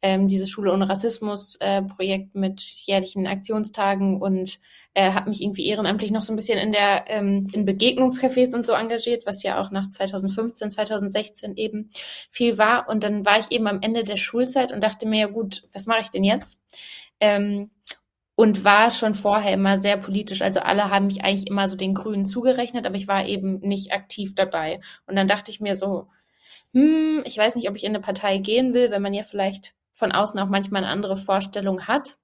ähm, 0.01 0.27
dieses 0.27 0.49
Schule 0.49 0.73
ohne 0.73 0.89
Rassismus 0.89 1.55
äh, 1.59 1.81
Projekt 1.81 2.35
mit 2.35 2.61
jährlichen 2.61 3.27
Aktionstagen 3.27 4.21
und 4.21 4.59
äh, 4.93 5.11
habe 5.11 5.29
mich 5.29 5.41
irgendwie 5.41 5.65
ehrenamtlich 5.67 6.11
noch 6.11 6.21
so 6.21 6.33
ein 6.33 6.35
bisschen 6.35 6.59
in 6.59 6.71
der 6.71 7.05
ähm, 7.07 7.47
in 7.53 7.65
Begegnungscafés 7.65 8.53
und 8.55 8.65
so 8.65 8.73
engagiert, 8.73 9.25
was 9.25 9.43
ja 9.43 9.59
auch 9.59 9.71
nach 9.71 9.89
2015, 9.89 10.71
2016 10.71 11.57
eben 11.57 11.89
viel 12.29 12.57
war. 12.57 12.87
Und 12.87 13.03
dann 13.03 13.25
war 13.25 13.39
ich 13.39 13.51
eben 13.51 13.67
am 13.67 13.81
Ende 13.81 14.03
der 14.03 14.17
Schulzeit 14.17 14.71
und 14.71 14.83
dachte 14.83 15.07
mir, 15.07 15.21
ja 15.21 15.27
gut, 15.27 15.63
was 15.73 15.87
mache 15.87 16.01
ich 16.01 16.09
denn 16.09 16.23
jetzt? 16.23 16.61
Ähm, 17.19 17.71
und 18.35 18.63
war 18.63 18.91
schon 18.91 19.15
vorher 19.15 19.53
immer 19.53 19.77
sehr 19.79 19.97
politisch. 19.97 20.41
Also 20.41 20.59
alle 20.59 20.89
haben 20.89 21.07
mich 21.07 21.23
eigentlich 21.23 21.47
immer 21.47 21.67
so 21.67 21.77
den 21.77 21.93
Grünen 21.93 22.25
zugerechnet, 22.25 22.85
aber 22.85 22.95
ich 22.95 23.07
war 23.07 23.25
eben 23.25 23.59
nicht 23.59 23.91
aktiv 23.91 24.33
dabei. 24.35 24.79
Und 25.05 25.15
dann 25.15 25.27
dachte 25.27 25.51
ich 25.51 25.59
mir 25.59 25.75
so, 25.75 26.07
hm, 26.73 27.21
ich 27.25 27.37
weiß 27.37 27.55
nicht, 27.55 27.69
ob 27.69 27.75
ich 27.75 27.83
in 27.83 27.91
eine 27.91 28.01
Partei 28.01 28.39
gehen 28.39 28.73
will, 28.73 28.89
wenn 28.91 29.01
man 29.03 29.13
ja 29.13 29.23
vielleicht 29.23 29.75
von 29.91 30.11
außen 30.11 30.39
auch 30.39 30.49
manchmal 30.49 30.83
eine 30.83 30.91
andere 30.91 31.17
Vorstellung 31.17 31.87
hat 31.87 32.17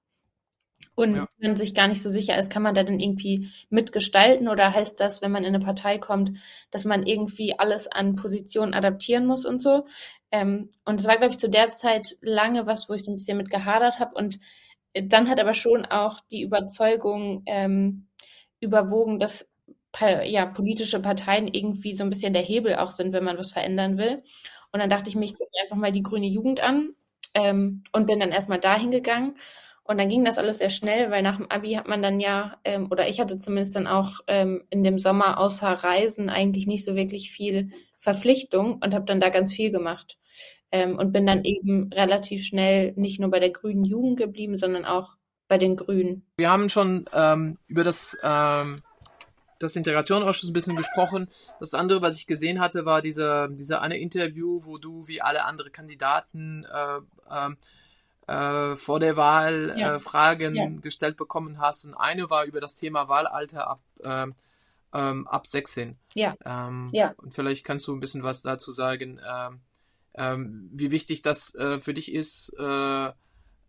und 0.94 1.14
Ja. 1.16 1.26
man 1.40 1.56
sich 1.56 1.74
gar 1.74 1.88
nicht 1.88 2.02
so 2.02 2.10
sicher 2.10 2.36
ist, 2.38 2.50
kann 2.50 2.62
man 2.62 2.74
da 2.74 2.82
denn 2.84 3.00
irgendwie 3.00 3.50
mitgestalten 3.70 4.48
oder 4.48 4.74
heißt 4.74 5.00
das, 5.00 5.22
wenn 5.22 5.32
man 5.32 5.44
in 5.44 5.54
eine 5.54 5.64
Partei 5.64 5.98
kommt, 5.98 6.32
dass 6.70 6.84
man 6.84 7.06
irgendwie 7.06 7.58
alles 7.58 7.88
an 7.90 8.16
Positionen 8.16 8.74
adaptieren 8.74 9.26
muss 9.26 9.46
und 9.46 9.62
so? 9.62 9.86
Ähm, 10.30 10.68
und 10.84 11.00
es 11.00 11.06
war, 11.06 11.16
glaube 11.16 11.32
ich, 11.32 11.38
zu 11.38 11.48
der 11.48 11.70
Zeit 11.72 12.16
lange 12.20 12.66
was, 12.66 12.88
wo 12.88 12.94
ich 12.94 13.04
so 13.04 13.10
ein 13.12 13.16
bisschen 13.16 13.38
mit 13.38 13.50
gehadert 13.50 13.98
habe 13.98 14.14
und 14.14 14.38
dann 14.94 15.28
hat 15.28 15.40
aber 15.40 15.54
schon 15.54 15.86
auch 15.86 16.20
die 16.30 16.42
Überzeugung 16.42 17.42
ähm, 17.46 18.08
überwogen, 18.60 19.20
dass 19.20 19.48
ja, 20.24 20.46
politische 20.46 21.00
Parteien 21.00 21.48
irgendwie 21.48 21.94
so 21.94 22.04
ein 22.04 22.10
bisschen 22.10 22.32
der 22.32 22.42
Hebel 22.42 22.76
auch 22.76 22.92
sind, 22.92 23.12
wenn 23.12 23.24
man 23.24 23.38
was 23.38 23.50
verändern 23.52 23.98
will. 23.98 24.22
Und 24.72 24.78
dann 24.80 24.88
dachte 24.88 25.08
ich 25.08 25.16
mir, 25.16 25.24
ich 25.24 25.34
gucke 25.34 25.50
mir 25.52 25.62
einfach 25.64 25.76
mal 25.76 25.90
die 25.92 26.02
grüne 26.04 26.26
Jugend 26.28 26.60
an 26.62 26.90
ähm, 27.34 27.82
und 27.92 28.06
bin 28.06 28.20
dann 28.20 28.30
erstmal 28.30 28.60
dahin 28.60 28.92
gegangen. 28.92 29.36
Und 29.90 29.98
dann 29.98 30.08
ging 30.08 30.24
das 30.24 30.38
alles 30.38 30.58
sehr 30.58 30.70
schnell, 30.70 31.10
weil 31.10 31.20
nach 31.20 31.38
dem 31.38 31.50
Abi 31.50 31.72
hat 31.72 31.88
man 31.88 32.00
dann 32.00 32.20
ja, 32.20 32.58
ähm, 32.62 32.86
oder 32.92 33.08
ich 33.08 33.20
hatte 33.20 33.40
zumindest 33.40 33.74
dann 33.74 33.88
auch 33.88 34.20
ähm, 34.28 34.62
in 34.70 34.84
dem 34.84 34.98
Sommer 34.98 35.38
außer 35.38 35.66
Reisen 35.66 36.30
eigentlich 36.30 36.68
nicht 36.68 36.84
so 36.84 36.94
wirklich 36.94 37.32
viel 37.32 37.72
Verpflichtung 37.98 38.74
und 38.74 38.94
habe 38.94 39.04
dann 39.04 39.18
da 39.18 39.30
ganz 39.30 39.52
viel 39.52 39.72
gemacht. 39.72 40.16
Ähm, 40.70 40.96
und 40.96 41.10
bin 41.10 41.26
dann 41.26 41.42
eben 41.42 41.92
relativ 41.92 42.44
schnell 42.44 42.92
nicht 42.94 43.18
nur 43.18 43.30
bei 43.30 43.40
der 43.40 43.50
grünen 43.50 43.82
Jugend 43.82 44.16
geblieben, 44.16 44.56
sondern 44.56 44.84
auch 44.84 45.16
bei 45.48 45.58
den 45.58 45.74
Grünen. 45.74 46.24
Wir 46.36 46.52
haben 46.52 46.68
schon 46.68 47.06
ähm, 47.12 47.58
über 47.66 47.82
das, 47.82 48.16
ähm, 48.22 48.82
das 49.58 49.74
Integrationsausschuss 49.74 50.50
ein 50.50 50.52
bisschen 50.52 50.76
gesprochen. 50.76 51.26
Das 51.58 51.74
andere, 51.74 52.00
was 52.00 52.16
ich 52.16 52.28
gesehen 52.28 52.60
hatte, 52.60 52.84
war 52.84 53.02
diese, 53.02 53.48
diese 53.50 53.82
eine 53.82 53.98
Interview, 53.98 54.60
wo 54.62 54.78
du 54.78 55.08
wie 55.08 55.20
alle 55.20 55.44
anderen 55.46 55.72
Kandidaten 55.72 56.64
äh, 56.72 57.36
ähm, 57.36 57.56
äh, 58.30 58.76
vor 58.76 59.00
der 59.00 59.16
Wahl 59.16 59.74
Ja. 59.76 59.94
äh, 59.94 59.98
Fragen 59.98 60.54
Ja. 60.54 60.68
gestellt 60.80 61.16
bekommen 61.16 61.58
hast. 61.58 61.84
Und 61.84 61.94
eine 61.94 62.30
war 62.30 62.44
über 62.44 62.60
das 62.60 62.76
Thema 62.76 63.08
Wahlalter 63.08 63.68
ab, 63.68 63.80
ähm, 64.02 64.34
ähm, 64.92 65.26
ab 65.28 65.46
16. 65.46 65.98
Ja. 66.14 66.34
Ähm, 66.44 66.86
Ja. 66.92 67.14
Und 67.16 67.34
vielleicht 67.34 67.64
kannst 67.64 67.86
du 67.86 67.94
ein 67.94 68.00
bisschen 68.00 68.22
was 68.22 68.42
dazu 68.42 68.72
sagen, 68.72 69.20
ähm, 69.28 69.60
ähm, 70.14 70.68
wie 70.72 70.90
wichtig 70.90 71.22
das 71.22 71.54
äh, 71.54 71.80
für 71.80 71.94
dich 71.94 72.12
ist, 72.12 72.52
äh, 72.58 73.12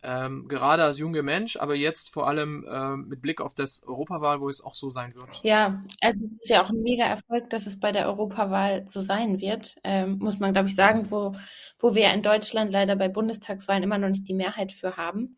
ähm, 0.03 0.47
gerade 0.47 0.83
als 0.83 0.97
junger 0.97 1.21
Mensch, 1.21 1.57
aber 1.57 1.75
jetzt 1.75 2.11
vor 2.11 2.27
allem 2.27 2.65
ähm, 2.71 3.07
mit 3.07 3.21
Blick 3.21 3.39
auf 3.39 3.53
das 3.53 3.83
Europawahl, 3.83 4.41
wo 4.41 4.49
es 4.49 4.63
auch 4.63 4.73
so 4.73 4.89
sein 4.89 5.13
wird. 5.13 5.41
Ja, 5.43 5.83
also 6.01 6.23
es 6.23 6.33
ist 6.33 6.49
ja 6.49 6.63
auch 6.63 6.69
ein 6.69 6.81
mega 6.81 7.03
Erfolg, 7.03 7.49
dass 7.49 7.67
es 7.67 7.79
bei 7.79 7.91
der 7.91 8.07
Europawahl 8.07 8.85
so 8.87 9.01
sein 9.01 9.39
wird, 9.39 9.75
ähm, 9.83 10.17
muss 10.19 10.39
man, 10.39 10.53
glaube 10.53 10.69
ich, 10.69 10.75
sagen, 10.75 11.11
wo, 11.11 11.33
wo 11.79 11.93
wir 11.93 12.11
in 12.13 12.23
Deutschland 12.23 12.71
leider 12.71 12.95
bei 12.95 13.09
Bundestagswahlen 13.09 13.83
immer 13.83 13.97
noch 13.97 14.09
nicht 14.09 14.27
die 14.27 14.33
Mehrheit 14.33 14.71
für 14.71 14.97
haben. 14.97 15.35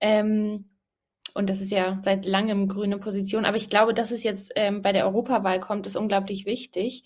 Ähm, 0.00 0.70
und 1.34 1.48
das 1.48 1.60
ist 1.60 1.70
ja 1.70 2.00
seit 2.02 2.24
langem 2.26 2.66
grüne 2.66 2.98
Position. 2.98 3.44
Aber 3.44 3.56
ich 3.56 3.70
glaube, 3.70 3.94
dass 3.94 4.10
es 4.10 4.24
jetzt 4.24 4.52
ähm, 4.56 4.82
bei 4.82 4.92
der 4.92 5.06
Europawahl 5.06 5.60
kommt, 5.60 5.86
ist 5.86 5.96
unglaublich 5.96 6.46
wichtig, 6.46 7.04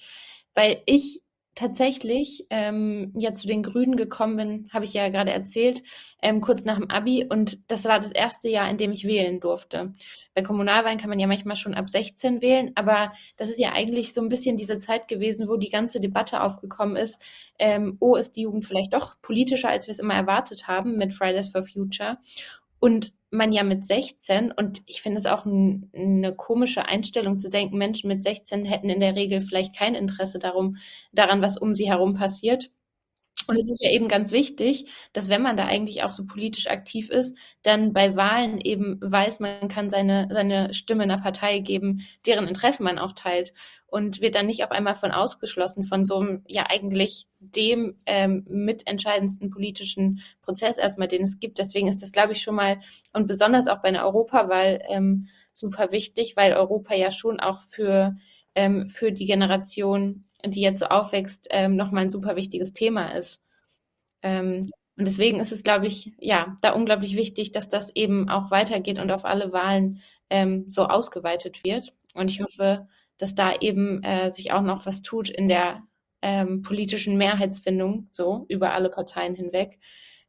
weil 0.54 0.82
ich 0.86 1.23
tatsächlich 1.54 2.46
ähm, 2.50 3.12
ja 3.16 3.32
zu 3.34 3.46
den 3.46 3.62
Grünen 3.62 3.96
gekommen 3.96 4.36
bin, 4.36 4.68
habe 4.72 4.84
ich 4.84 4.94
ja 4.94 5.08
gerade 5.08 5.30
erzählt, 5.30 5.82
ähm, 6.20 6.40
kurz 6.40 6.64
nach 6.64 6.78
dem 6.78 6.90
Abi. 6.90 7.26
Und 7.28 7.58
das 7.70 7.84
war 7.84 7.98
das 7.98 8.10
erste 8.10 8.48
Jahr, 8.48 8.68
in 8.68 8.76
dem 8.76 8.92
ich 8.92 9.06
wählen 9.06 9.40
durfte. 9.40 9.92
Bei 10.34 10.42
Kommunalwahlen 10.42 10.98
kann 10.98 11.10
man 11.10 11.18
ja 11.18 11.26
manchmal 11.26 11.56
schon 11.56 11.74
ab 11.74 11.88
16 11.88 12.42
wählen, 12.42 12.72
aber 12.74 13.12
das 13.36 13.50
ist 13.50 13.58
ja 13.58 13.72
eigentlich 13.72 14.14
so 14.14 14.20
ein 14.20 14.28
bisschen 14.28 14.56
diese 14.56 14.78
Zeit 14.78 15.06
gewesen, 15.08 15.48
wo 15.48 15.56
die 15.56 15.70
ganze 15.70 16.00
Debatte 16.00 16.42
aufgekommen 16.42 16.96
ist. 16.96 17.22
Ähm, 17.58 17.96
oh, 18.00 18.16
ist 18.16 18.32
die 18.36 18.42
Jugend 18.42 18.64
vielleicht 18.64 18.94
doch 18.94 19.20
politischer, 19.22 19.68
als 19.68 19.86
wir 19.86 19.92
es 19.92 19.98
immer 20.00 20.14
erwartet 20.14 20.66
haben 20.66 20.96
mit 20.96 21.14
Fridays 21.14 21.48
for 21.48 21.62
Future. 21.62 22.18
Und 22.84 23.14
man 23.30 23.50
ja 23.50 23.62
mit 23.62 23.86
16, 23.86 24.52
und 24.52 24.82
ich 24.84 25.00
finde 25.00 25.18
es 25.18 25.24
auch 25.24 25.46
ein, 25.46 25.90
eine 25.94 26.34
komische 26.34 26.84
Einstellung 26.84 27.38
zu 27.38 27.48
denken, 27.48 27.78
Menschen 27.78 28.08
mit 28.08 28.22
16 28.22 28.66
hätten 28.66 28.90
in 28.90 29.00
der 29.00 29.16
Regel 29.16 29.40
vielleicht 29.40 29.74
kein 29.74 29.94
Interesse 29.94 30.38
darum, 30.38 30.76
daran, 31.10 31.40
was 31.40 31.56
um 31.56 31.74
sie 31.74 31.88
herum 31.88 32.12
passiert. 32.12 32.70
Und 33.46 33.56
es 33.56 33.68
ist 33.68 33.82
ja 33.82 33.90
eben 33.90 34.08
ganz 34.08 34.32
wichtig, 34.32 34.86
dass 35.12 35.28
wenn 35.28 35.42
man 35.42 35.56
da 35.56 35.66
eigentlich 35.66 36.02
auch 36.02 36.12
so 36.12 36.24
politisch 36.24 36.68
aktiv 36.68 37.10
ist, 37.10 37.36
dann 37.62 37.92
bei 37.92 38.16
Wahlen 38.16 38.58
eben 38.60 38.98
weiß, 39.00 39.40
man 39.40 39.68
kann 39.68 39.90
seine, 39.90 40.28
seine 40.30 40.72
Stimme 40.74 41.04
einer 41.04 41.20
Partei 41.20 41.58
geben, 41.60 42.06
deren 42.26 42.48
Interessen 42.48 42.84
man 42.84 42.98
auch 42.98 43.12
teilt 43.12 43.52
und 43.86 44.20
wird 44.20 44.34
dann 44.34 44.46
nicht 44.46 44.64
auf 44.64 44.70
einmal 44.72 44.94
von 44.96 45.12
ausgeschlossen 45.12 45.84
von 45.84 46.04
so 46.04 46.18
einem, 46.18 46.42
ja 46.48 46.66
eigentlich 46.68 47.28
dem 47.38 47.96
ähm, 48.06 48.44
mitentscheidendsten 48.48 49.50
politischen 49.50 50.20
Prozess 50.42 50.78
erstmal, 50.78 51.08
den 51.08 51.22
es 51.22 51.38
gibt. 51.38 51.58
Deswegen 51.58 51.86
ist 51.86 52.02
das, 52.02 52.10
glaube 52.10 52.32
ich, 52.32 52.42
schon 52.42 52.56
mal 52.56 52.80
und 53.12 53.26
besonders 53.26 53.68
auch 53.68 53.82
bei 53.82 53.88
einer 53.88 54.04
Europawahl 54.04 54.80
ähm, 54.88 55.28
super 55.52 55.92
wichtig, 55.92 56.36
weil 56.36 56.54
Europa 56.54 56.94
ja 56.94 57.10
schon 57.10 57.38
auch 57.38 57.60
für, 57.60 58.16
ähm, 58.54 58.88
für 58.88 59.12
die 59.12 59.26
Generation 59.26 60.24
die 60.46 60.60
jetzt 60.60 60.80
so 60.80 60.86
aufwächst, 60.86 61.48
ähm, 61.50 61.76
nochmal 61.76 62.04
ein 62.04 62.10
super 62.10 62.36
wichtiges 62.36 62.72
Thema 62.72 63.16
ist. 63.16 63.42
Ähm, 64.22 64.60
und 64.96 65.08
deswegen 65.08 65.40
ist 65.40 65.52
es, 65.52 65.64
glaube 65.64 65.86
ich, 65.86 66.12
ja, 66.18 66.56
da 66.62 66.72
unglaublich 66.72 67.16
wichtig, 67.16 67.52
dass 67.52 67.68
das 67.68 67.94
eben 67.96 68.28
auch 68.28 68.50
weitergeht 68.50 68.98
und 68.98 69.10
auf 69.10 69.24
alle 69.24 69.52
Wahlen 69.52 70.00
ähm, 70.30 70.68
so 70.68 70.86
ausgeweitet 70.86 71.64
wird. 71.64 71.92
Und 72.14 72.30
ich 72.30 72.40
hoffe, 72.40 72.86
dass 73.18 73.34
da 73.34 73.54
eben 73.56 74.02
äh, 74.04 74.30
sich 74.30 74.52
auch 74.52 74.62
noch 74.62 74.86
was 74.86 75.02
tut 75.02 75.28
in 75.28 75.48
der 75.48 75.82
ähm, 76.22 76.62
politischen 76.62 77.16
Mehrheitsfindung, 77.16 78.08
so 78.10 78.46
über 78.48 78.72
alle 78.72 78.88
Parteien 78.88 79.34
hinweg. 79.34 79.78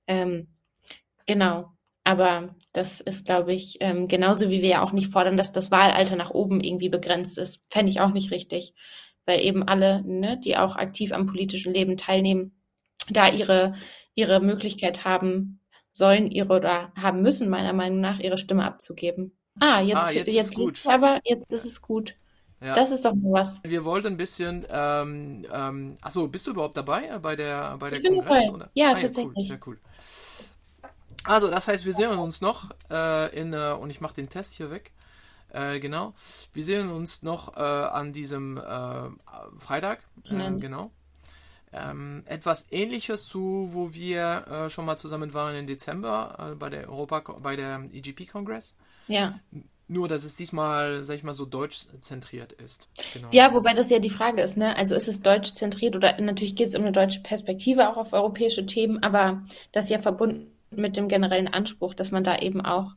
Ähm, 0.07 0.48
genau. 1.25 1.72
Aber 2.03 2.55
das 2.74 3.01
ist, 3.01 3.25
glaube 3.25 3.53
ich, 3.53 3.77
ähm, 3.79 4.07
genauso 4.07 4.50
wie 4.50 4.62
wir 4.62 4.69
ja 4.69 4.84
auch 4.84 4.91
nicht 4.91 5.12
fordern, 5.12 5.38
dass 5.38 5.51
das 5.51 5.72
Wahlalter 5.72 6.15
nach 6.15 6.31
oben 6.31 6.62
irgendwie 6.62 6.89
begrenzt 6.89 7.38
ist. 7.38 7.63
Fände 7.69 7.91
ich 7.91 8.00
auch 8.00 8.12
nicht 8.12 8.31
richtig 8.31 8.75
weil 9.25 9.41
eben 9.41 9.67
alle, 9.67 10.03
ne, 10.03 10.39
die 10.39 10.58
auch 10.58 10.75
aktiv 10.75 11.12
am 11.12 11.25
politischen 11.25 11.74
Leben 11.74 11.98
teilnehmen, 11.98 12.62
da 13.10 13.29
ihre, 13.29 13.74
ihre 14.13 14.39
Möglichkeit 14.39 15.05
haben 15.05 15.60
sollen, 15.91 16.29
ihre 16.29 16.53
oder 16.53 16.91
haben 16.96 17.22
müssen, 17.22 17.50
meiner 17.50 17.74
Meinung 17.74 18.01
nach, 18.01 18.20
ihre 18.20 18.38
Stimme 18.38 18.65
abzugeben. 18.65 19.38
Ah, 19.60 19.79
jetzt, 19.82 19.98
ah, 19.98 20.12
jetzt, 20.12 20.34
jetzt 20.34 20.50
ist 20.50 20.55
gut. 20.55 20.82
aber 20.86 21.22
jetzt 21.24 21.51
ist 21.51 21.65
es 21.65 21.82
gut. 21.82 22.15
Ja. 22.62 22.74
Das 22.74 22.91
ist 22.91 23.05
doch 23.05 23.13
was. 23.22 23.62
Wir 23.63 23.86
wollten 23.86 24.08
ein 24.08 24.17
bisschen, 24.17 24.65
ähm, 24.70 25.46
ähm, 25.53 25.98
achso, 26.01 26.27
bist 26.27 26.48
du 26.48 26.51
überhaupt 26.51 26.75
dabei 26.75 27.08
äh, 27.08 27.20
bei 27.20 27.36
der, 27.36 27.77
bei 27.77 27.89
der 27.89 28.00
ich 28.00 28.08
Kongress? 28.08 28.50
Oder? 28.50 28.70
Ja, 28.74 28.91
ah, 28.91 28.96
tatsächlich. 28.96 29.50
Ja, 29.50 29.55
cool, 29.55 29.58
sehr 29.58 29.60
cool. 29.67 29.79
Also, 31.24 31.50
das 31.50 31.67
heißt, 31.67 31.86
wir 31.86 31.94
sehen 31.94 32.10
uns 32.12 32.41
noch 32.41 32.70
äh, 32.89 33.39
in, 33.39 33.53
äh, 33.53 33.75
und 33.79 33.89
ich 33.89 34.01
mache 34.01 34.15
den 34.15 34.29
Test 34.29 34.53
hier 34.53 34.72
weg. 34.72 34.91
Äh, 35.55 35.79
genau. 35.79 36.13
Wir 36.53 36.63
sehen 36.63 36.89
uns 36.89 37.24
noch 37.24 37.55
äh, 37.55 37.59
an 37.59 38.12
diesem 38.12 38.57
äh, 38.57 39.09
Freitag. 39.57 40.03
Mhm. 40.29 40.59
Genau. 40.59 40.91
Ähm, 41.71 42.24
etwas 42.25 42.71
ähnliches 42.71 43.25
zu, 43.25 43.69
wo 43.71 43.93
wir 43.93 44.45
äh, 44.47 44.69
schon 44.69 44.85
mal 44.85 44.97
zusammen 44.97 45.33
waren 45.33 45.55
im 45.55 45.67
Dezember 45.67 46.55
bei 46.59 46.69
der 46.69 46.89
Europa, 46.89 47.19
bei 47.39 47.55
der 47.55 47.83
EGP-Kongress. 47.91 48.75
Ja. 49.07 49.39
Nur, 49.88 50.07
dass 50.07 50.24
es 50.24 50.35
diesmal, 50.35 51.03
sag 51.03 51.15
ich 51.15 51.24
mal, 51.24 51.33
so 51.33 51.45
deutsch 51.45 51.85
zentriert 52.01 52.53
ist. 52.53 52.88
Genau. 53.13 53.27
Ja, 53.31 53.53
wobei 53.53 53.74
das 53.74 53.89
ja 53.89 54.00
die 54.00 54.09
Frage 54.09 54.41
ist, 54.41 54.57
ne? 54.57 54.75
Also 54.75 54.95
ist 54.95 55.07
es 55.07 55.21
deutsch 55.21 55.53
zentriert 55.53 55.95
oder 55.95 56.19
natürlich 56.19 56.55
geht 56.55 56.69
es 56.69 56.75
um 56.75 56.81
eine 56.81 56.91
deutsche 56.91 57.19
Perspektive 57.19 57.89
auch 57.89 57.97
auf 57.97 58.13
europäische 58.13 58.65
Themen, 58.65 59.03
aber 59.03 59.43
das 59.71 59.89
ja 59.89 60.00
verbunden 60.00 60.51
mit 60.71 60.97
dem 60.97 61.07
generellen 61.07 61.47
Anspruch, 61.47 61.93
dass 61.93 62.12
man 62.12 62.24
da 62.24 62.38
eben 62.39 62.62
auch 62.62 62.95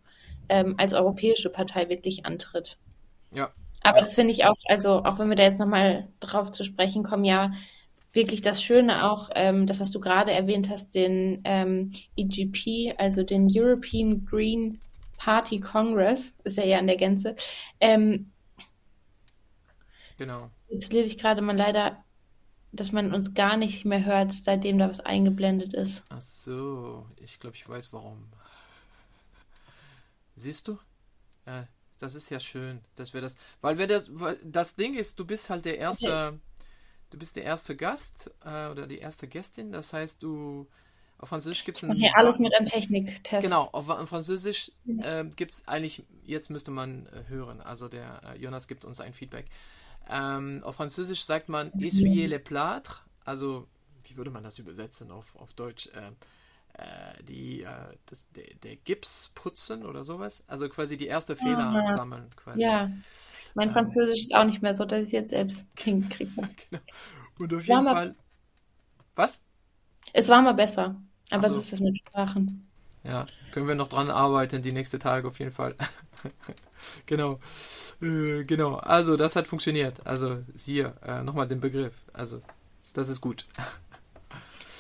ähm, 0.49 0.75
als 0.79 0.93
europäische 0.93 1.51
Partei 1.51 1.89
wirklich 1.89 2.27
antritt. 2.27 2.79
Ja. 3.33 3.51
Aber 3.83 4.01
das 4.01 4.15
finde 4.15 4.33
ich 4.33 4.45
auch, 4.45 4.57
also 4.67 5.05
auch 5.05 5.19
wenn 5.19 5.29
wir 5.29 5.37
da 5.37 5.45
jetzt 5.45 5.61
nochmal 5.61 6.09
drauf 6.21 6.53
zu 6.53 6.65
sprechen 6.65 7.03
kommen, 7.05 7.25
ja, 7.25 7.53
wirklich 8.13 8.43
das 8.43 8.63
Schöne 8.63 9.11
auch, 9.11 9.31
ähm, 9.35 9.67
das, 9.67 9.81
was 9.81 9.91
du 9.91 10.01
gerade 10.01 10.33
erwähnt 10.33 10.71
hast, 10.71 10.95
den 10.95 11.41
ähm, 11.45 11.93
EGP, 12.17 12.95
also 12.99 13.23
den 13.23 13.49
European 13.51 14.25
Green 14.25 14.81
Party 15.19 15.61
Congress, 15.61 16.35
ist 16.45 16.59
er 16.59 16.67
ja 16.67 16.79
in 16.79 16.87
der 16.87 16.97
Gänze. 16.97 17.37
Ähm, 17.81 18.33
genau. 20.17 20.51
Jetzt 20.69 20.93
lese 20.93 21.09
ich 21.09 21.19
gerade 21.19 21.43
mal 21.43 21.57
leider, 21.57 22.03
dass 22.73 22.93
man 22.93 23.15
uns 23.15 23.35
gar 23.35 23.57
nicht 23.57 23.85
mehr 23.85 24.05
hört, 24.05 24.33
seitdem 24.33 24.79
da 24.79 24.89
was 24.89 25.01
eingeblendet 25.01 25.75
ist. 25.75 26.05
Ach 26.09 26.21
so, 26.21 27.07
ich 27.17 27.39
glaube, 27.41 27.57
ich 27.57 27.69
weiß 27.69 27.93
warum. 27.93 28.29
Siehst 30.39 30.69
du? 30.69 30.79
Äh, 31.45 31.65
das 31.99 32.15
ist 32.15 32.31
ja 32.31 32.39
schön, 32.39 32.81
dass 32.95 33.13
wir 33.13 33.21
das. 33.21 33.37
Weil 33.61 33.79
wir 33.79 33.87
das, 33.87 34.05
weil 34.09 34.39
das 34.45 34.77
Ding 34.77 34.95
ist, 34.95 35.19
du 35.19 35.25
bist 35.25 35.51
halt 35.51 35.65
der 35.65 35.79
erste, 35.79 36.29
okay. 36.29 36.39
du 37.11 37.19
bist 37.19 37.37
der 37.37 37.45
erste 37.45 37.77
Gast 37.77 38.31
äh, 38.45 38.69
oder 38.69 38.87
die 38.87 38.99
erste 38.99 39.27
Gästin. 39.27 39.73
Das 39.73 39.93
heißt, 39.93 40.23
du 40.23 40.69
auf 41.19 41.31
Französisch 41.31 41.65
gibt 41.65 41.79
es 41.79 41.85
ein. 41.85 41.91
Okay, 41.91 42.11
alles 42.15 42.39
mit 42.39 42.55
einem 42.55 42.67
Techniktest. 42.67 43.43
Genau, 43.43 43.69
auf 43.73 43.87
Französisch 44.09 44.71
äh, 44.87 45.25
gibt 45.25 45.53
es 45.53 45.67
eigentlich, 45.67 46.05
jetzt 46.23 46.51
müsste 46.51 46.71
man 46.71 47.07
äh, 47.07 47.25
hören, 47.29 47.61
also 47.61 47.89
der 47.89 48.23
äh, 48.25 48.39
Jonas 48.39 48.69
gibt 48.69 48.85
uns 48.85 49.01
ein 49.01 49.13
Feedback. 49.13 49.47
Ähm, 50.09 50.63
auf 50.63 50.77
Französisch 50.77 51.25
sagt 51.25 51.49
man 51.49 51.73
essuyer 51.81 52.29
les 52.29 52.43
plâtres, 52.43 53.03
also 53.25 53.67
wie 54.05 54.17
würde 54.17 54.31
man 54.31 54.45
das 54.45 54.59
übersetzen 54.61 55.11
auf, 55.11 55.35
auf 55.35 55.53
Deutsch? 55.55 55.91
Ähm, 56.79 56.85
äh, 57.19 57.23
die, 57.25 57.63
äh, 57.63 57.69
das, 58.07 58.31
der, 58.31 58.45
der, 58.63 58.77
Gips 58.77 59.33
putzen 59.35 59.85
oder 59.85 60.05
sowas. 60.05 60.43
Also 60.47 60.69
quasi 60.69 60.97
die 60.97 61.07
erste 61.07 61.37
Fehler 61.37 61.59
Aha. 61.59 61.97
sammeln. 61.97 62.27
Quasi. 62.37 62.63
Ja, 62.63 62.91
mein 63.55 63.69
ähm, 63.69 63.75
Französisch 63.75 64.21
ist 64.21 64.35
auch 64.35 64.45
nicht 64.45 64.63
mehr 64.63 64.75
so, 64.75 64.85
dass 64.85 65.01
ich 65.01 65.07
es 65.07 65.13
jetzt 65.13 65.31
selbst 65.31 65.67
hinkriege. 65.79 66.31
genau. 66.71 66.83
Und 67.39 67.55
auf 67.55 67.67
jeden 67.67 67.85
Fall. 67.85 68.15
Was? 69.15 69.43
Es 70.13 70.29
war 70.29 70.43
mal 70.43 70.55
besser. 70.55 70.97
Aber 71.31 71.49
so. 71.49 71.55
so 71.55 71.61
ist 71.61 71.73
es 71.73 71.81
mit 71.81 71.99
Sprachen. 71.99 72.69
Ja, 73.05 73.27
können 73.53 73.69
wir 73.69 73.75
noch 73.75 73.89
dran 73.89 74.11
arbeiten, 74.11 74.63
die 74.63 74.73
nächste 74.73 74.99
Tage 74.99 75.29
auf 75.29 75.39
jeden 75.39 75.53
Fall. 75.53 75.75
genau. 77.07 77.39
Äh, 78.01 78.45
genau. 78.45 78.77
Also, 78.77 79.17
das 79.17 79.37
hat 79.37 79.47
funktioniert. 79.47 80.07
Also, 80.07 80.39
hier, 80.57 80.95
äh, 81.05 81.23
nochmal 81.23 81.49
den 81.49 81.61
Begriff. 81.61 82.05
Also, 82.13 82.41
das 82.93 83.09
ist 83.09 83.21
gut. 83.21 83.47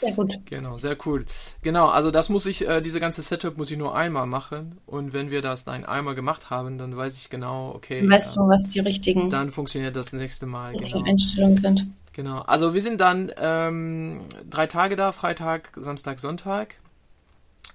Sehr 0.00 0.12
gut. 0.12 0.32
Genau, 0.46 0.78
sehr 0.78 0.96
cool. 1.06 1.24
Genau, 1.62 1.88
also 1.88 2.10
das 2.10 2.28
muss 2.28 2.46
ich, 2.46 2.68
äh, 2.68 2.80
diese 2.80 3.00
ganze 3.00 3.22
Setup 3.22 3.56
muss 3.56 3.70
ich 3.70 3.78
nur 3.78 3.96
einmal 3.96 4.26
machen. 4.26 4.78
Und 4.86 5.12
wenn 5.12 5.30
wir 5.30 5.42
das 5.42 5.64
dann 5.64 5.84
einmal 5.84 6.14
gemacht 6.14 6.50
haben, 6.50 6.78
dann 6.78 6.96
weiß 6.96 7.16
ich 7.16 7.30
genau, 7.30 7.72
okay. 7.74 8.08
Weißt 8.08 8.32
äh, 8.32 8.34
du, 8.36 8.48
was 8.48 8.64
die 8.64 8.80
richtigen 8.80 9.30
dann 9.30 9.50
funktioniert 9.50 9.96
das 9.96 10.12
nächste 10.12 10.46
Mal. 10.46 10.76
Genau. 10.76 11.02
Einstellungen 11.04 11.56
sind. 11.56 11.86
Genau. 12.12 12.40
Also 12.40 12.74
wir 12.74 12.82
sind 12.82 13.00
dann 13.00 13.30
ähm, 13.40 14.20
drei 14.48 14.66
Tage 14.66 14.96
da, 14.96 15.12
Freitag, 15.12 15.70
Samstag, 15.76 16.18
Sonntag. 16.18 16.76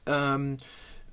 Ähm, 0.06 0.58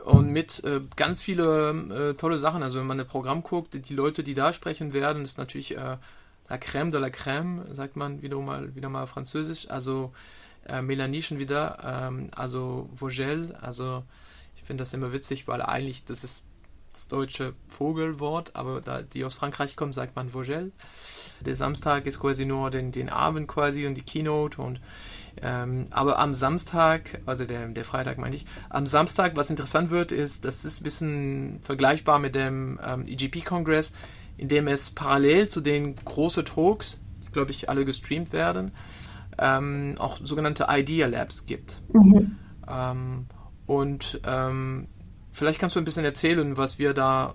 und 0.05 0.31
mit 0.31 0.64
äh, 0.64 0.81
ganz 0.97 1.21
viele 1.23 1.71
äh, 2.11 2.14
tolle 2.14 2.38
Sachen. 2.38 2.62
Also 2.62 2.79
wenn 2.79 2.87
man 2.87 2.99
ein 2.99 3.07
Programm 3.07 3.43
guckt, 3.43 3.88
die 3.88 3.95
Leute, 3.95 4.23
die 4.23 4.35
da 4.35 4.52
sprechen 4.52 4.93
werden, 4.93 5.25
ist 5.25 5.38
natürlich 5.38 5.76
äh, 5.76 5.97
la 6.49 6.57
crème 6.57 6.90
de 6.90 7.00
la 7.00 7.09
crème, 7.09 7.73
sagt 7.73 7.97
man 7.97 8.23
wieder 8.23 8.38
mal, 8.38 8.75
wieder 8.75 8.88
mal 8.88 9.07
französisch. 9.07 9.71
Also 9.71 10.12
äh, 10.71 10.83
Melanie 10.83 11.23
schon 11.23 11.39
wieder, 11.39 11.79
ähm, 11.85 12.29
also 12.35 12.89
Vogel, 12.95 13.57
also 13.61 14.05
ich 14.57 14.62
finde 14.62 14.83
das 14.83 14.95
immer 14.95 15.12
witzig, 15.12 15.49
weil 15.49 15.62
eigentlich 15.62 16.05
das 16.05 16.25
ist 16.25 16.45
das 16.93 17.07
deutsche 17.07 17.55
Vogelwort, 17.69 18.57
aber 18.57 18.81
da 18.81 19.03
die 19.03 19.25
aus 19.25 19.37
Frankreich 19.37 19.77
kommen, 19.77 19.93
sagt 19.93 20.17
man 20.17 20.31
Vogel. 20.31 20.73
Der 21.41 21.55
Samstag 21.55 22.07
ist 22.07 22.19
quasi 22.19 22.45
nur 22.45 22.71
den, 22.71 22.91
den 22.91 23.09
Abend 23.09 23.47
quasi 23.47 23.87
und 23.87 23.95
die 23.95 24.03
Keynote 24.03 24.61
und 24.61 24.81
ähm, 25.43 25.87
aber 25.91 26.19
am 26.19 26.35
Samstag, 26.35 27.21
also 27.25 27.45
der, 27.45 27.69
der 27.69 27.85
Freitag 27.85 28.19
meine 28.19 28.35
ich, 28.35 28.47
am 28.69 28.87
Samstag, 28.87 29.37
was 29.37 29.49
interessant 29.49 29.91
wird, 29.91 30.12
ist, 30.12 30.45
das 30.45 30.65
ist 30.65 30.81
ein 30.81 30.85
bisschen 30.85 31.59
vergleichbar 31.62 32.19
mit 32.19 32.35
dem 32.35 32.81
ähm, 32.85 33.07
EGP-Kongress, 33.07 33.95
in 34.37 34.49
dem 34.49 34.67
es 34.69 34.91
parallel 34.91 35.49
zu 35.49 35.61
den 35.61 35.95
großen 35.95 36.45
Talks, 36.45 37.00
glaube 37.33 37.53
ich, 37.53 37.69
alle 37.69 37.85
gestreamt 37.85 38.33
werden, 38.33 38.73
ähm, 39.40 39.94
auch 39.99 40.18
sogenannte 40.23 40.66
Idea 40.68 41.06
Labs 41.06 41.47
gibt. 41.47 41.82
Mhm. 41.92 42.37
Ähm, 42.68 43.26
und 43.66 44.20
ähm, 44.26 44.88
vielleicht 45.32 45.59
kannst 45.59 45.76
du 45.76 45.80
ein 45.80 45.85
bisschen 45.85 46.04
erzählen, 46.04 46.56
was 46.56 46.78
wir 46.78 46.92
da 46.92 47.35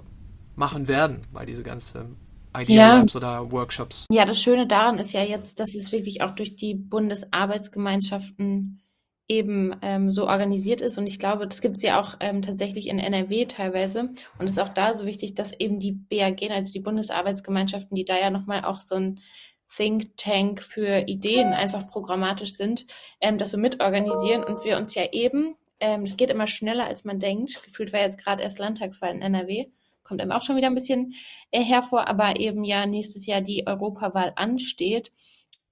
machen 0.55 0.87
werden 0.87 1.21
bei 1.33 1.45
dieser 1.45 1.63
ganzen 1.63 2.17
Idea 2.55 2.97
Labs 2.97 3.15
oder 3.15 3.51
Workshops. 3.51 4.05
Ja, 4.11 4.25
das 4.25 4.41
Schöne 4.41 4.67
daran 4.67 4.99
ist 4.99 5.11
ja 5.11 5.23
jetzt, 5.23 5.59
dass 5.59 5.75
es 5.75 5.91
wirklich 5.91 6.21
auch 6.21 6.35
durch 6.35 6.55
die 6.55 6.75
Bundesarbeitsgemeinschaften 6.75 8.81
eben 9.27 9.75
ähm, 9.81 10.11
so 10.11 10.27
organisiert 10.27 10.81
ist. 10.81 10.97
Und 10.97 11.07
ich 11.07 11.17
glaube, 11.17 11.47
das 11.47 11.61
gibt 11.61 11.77
es 11.77 11.81
ja 11.81 11.99
auch 11.99 12.15
ähm, 12.19 12.43
tatsächlich 12.43 12.87
in 12.87 12.99
NRW 12.99 13.45
teilweise. 13.45 14.01
Und 14.01 14.45
es 14.45 14.51
ist 14.51 14.59
auch 14.59 14.69
da 14.69 14.93
so 14.93 15.05
wichtig, 15.05 15.33
dass 15.33 15.51
eben 15.53 15.79
die 15.79 15.93
BAG, 15.93 16.43
also 16.51 16.71
die 16.71 16.79
Bundesarbeitsgemeinschaften, 16.79 17.95
die 17.95 18.05
da 18.05 18.17
ja 18.17 18.29
nochmal 18.29 18.63
auch 18.63 18.81
so 18.81 18.95
ein 18.95 19.19
Think 19.67 20.17
Tank 20.17 20.61
für 20.61 21.07
Ideen 21.07 21.53
einfach 21.53 21.87
programmatisch 21.87 22.55
sind, 22.55 22.85
ähm, 23.21 23.37
das 23.37 23.51
so 23.51 23.57
mitorganisieren 23.57 24.43
und 24.43 24.63
wir 24.63 24.77
uns 24.77 24.95
ja 24.95 25.11
eben, 25.11 25.55
ähm, 25.79 26.03
es 26.03 26.17
geht 26.17 26.29
immer 26.29 26.47
schneller, 26.47 26.85
als 26.85 27.03
man 27.03 27.19
denkt. 27.19 27.63
Gefühlt 27.63 27.93
war 27.93 28.01
jetzt 28.01 28.17
gerade 28.17 28.43
erst 28.43 28.59
Landtagswahl 28.59 29.11
in 29.11 29.21
NRW, 29.21 29.65
kommt 30.03 30.21
einem 30.21 30.31
auch 30.31 30.41
schon 30.41 30.55
wieder 30.55 30.67
ein 30.67 30.75
bisschen 30.75 31.13
äh, 31.51 31.61
hervor, 31.61 32.07
aber 32.07 32.39
eben 32.39 32.63
ja 32.63 32.85
nächstes 32.85 33.25
Jahr 33.25 33.41
die 33.41 33.67
Europawahl 33.67 34.33
ansteht 34.35 35.11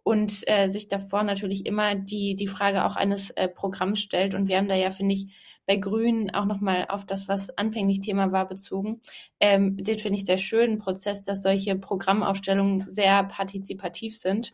und 0.04 0.44
äh, 0.48 0.68
sich 0.68 0.90
davor 0.90 1.24
natürlich 1.24 1.66
immer 1.66 1.96
die, 1.96 2.36
die 2.36 2.48
Frage 2.48 2.86
auch 2.86 2.96
eines 2.98 3.30
äh, 3.32 3.48
Programms 3.48 4.02
stellt. 4.02 4.36
Und 4.36 4.48
wir 4.48 4.58
haben 4.58 4.68
da 4.68 4.76
ja, 4.76 4.92
finde 4.92 5.16
ich, 5.16 5.28
bei 5.66 5.78
Grünen 5.78 6.34
auch 6.34 6.46
nochmal 6.46 6.86
auf 6.90 7.06
das, 7.06 7.28
was 7.28 7.58
anfänglich 7.58 8.02
Thema 8.02 8.32
war, 8.32 8.48
bezogen. 8.48 9.02
Ähm, 9.40 9.78
den 9.78 10.00
finde 10.00 10.18
ich 10.18 10.26
sehr 10.26 10.38
schönen 10.38 10.78
Prozess, 10.78 11.24
dass 11.24 11.44
solche 11.44 11.76
Programmaufstellungen 11.76 12.90
sehr 12.90 13.24
partizipativ 13.24 14.18
sind 14.18 14.54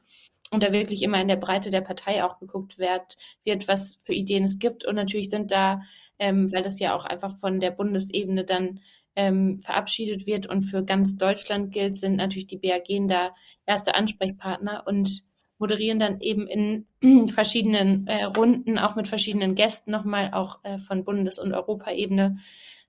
und 0.51 0.63
da 0.63 0.74
wirklich 0.74 1.04
immer 1.04 1.22
in 1.22 1.28
der 1.28 1.36
Breite 1.36 1.72
der 1.72 1.82
Partei 1.82 2.24
auch 2.24 2.39
geguckt 2.39 2.78
wird, 2.78 3.18
wird 3.44 3.68
was 3.68 3.98
für 4.06 4.13
Ideen 4.13 4.44
es 4.44 4.60
gibt. 4.60 4.86
Und 4.86 4.96
natürlich 4.96 5.30
sind 5.30 5.51
da, 5.51 5.82
ähm, 6.20 6.51
weil 6.51 6.63
das 6.63 6.80
ja 6.80 6.96
auch 6.96 7.06
einfach 7.06 7.36
von 7.36 7.60
der 7.60 7.72
Bundesebene 7.72 8.46
dann 8.46 8.80
ähm, 9.16 9.60
verabschiedet 9.60 10.25
wird 10.25 10.48
und 10.48 10.63
für 10.63 10.84
ganz 10.84 11.18
Deutschland 11.18 11.72
gilt, 11.72 11.98
sind 11.98 12.16
natürlich 12.16 12.48
die 12.48 12.58
BAG 12.58 12.88
da 13.08 13.36
erste 13.66 13.96
Ansprechpartner 13.96 14.84
und 14.88 15.24
moderieren 15.60 16.00
dann 16.00 16.20
eben 16.22 16.48
in 17.01 17.30
verschiedenen 17.30 18.08
äh, 18.08 18.24
Runden, 18.24 18.80
auch 18.80 18.96
mit 18.96 19.08
verschiedenen 19.08 19.56
Gästen 19.56 19.92
nochmal, 19.92 20.32
auch 20.34 20.63
äh, 20.63 20.80
von 20.80 21.04
Bundes- 21.04 21.39
und 21.39 21.54
Europaebene, 21.54 22.38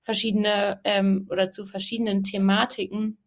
verschiedene 0.01 0.81
ähm, 0.85 1.29
oder 1.31 1.51
zu 1.51 1.67
verschiedenen 1.67 2.25
Thematiken, 2.25 3.19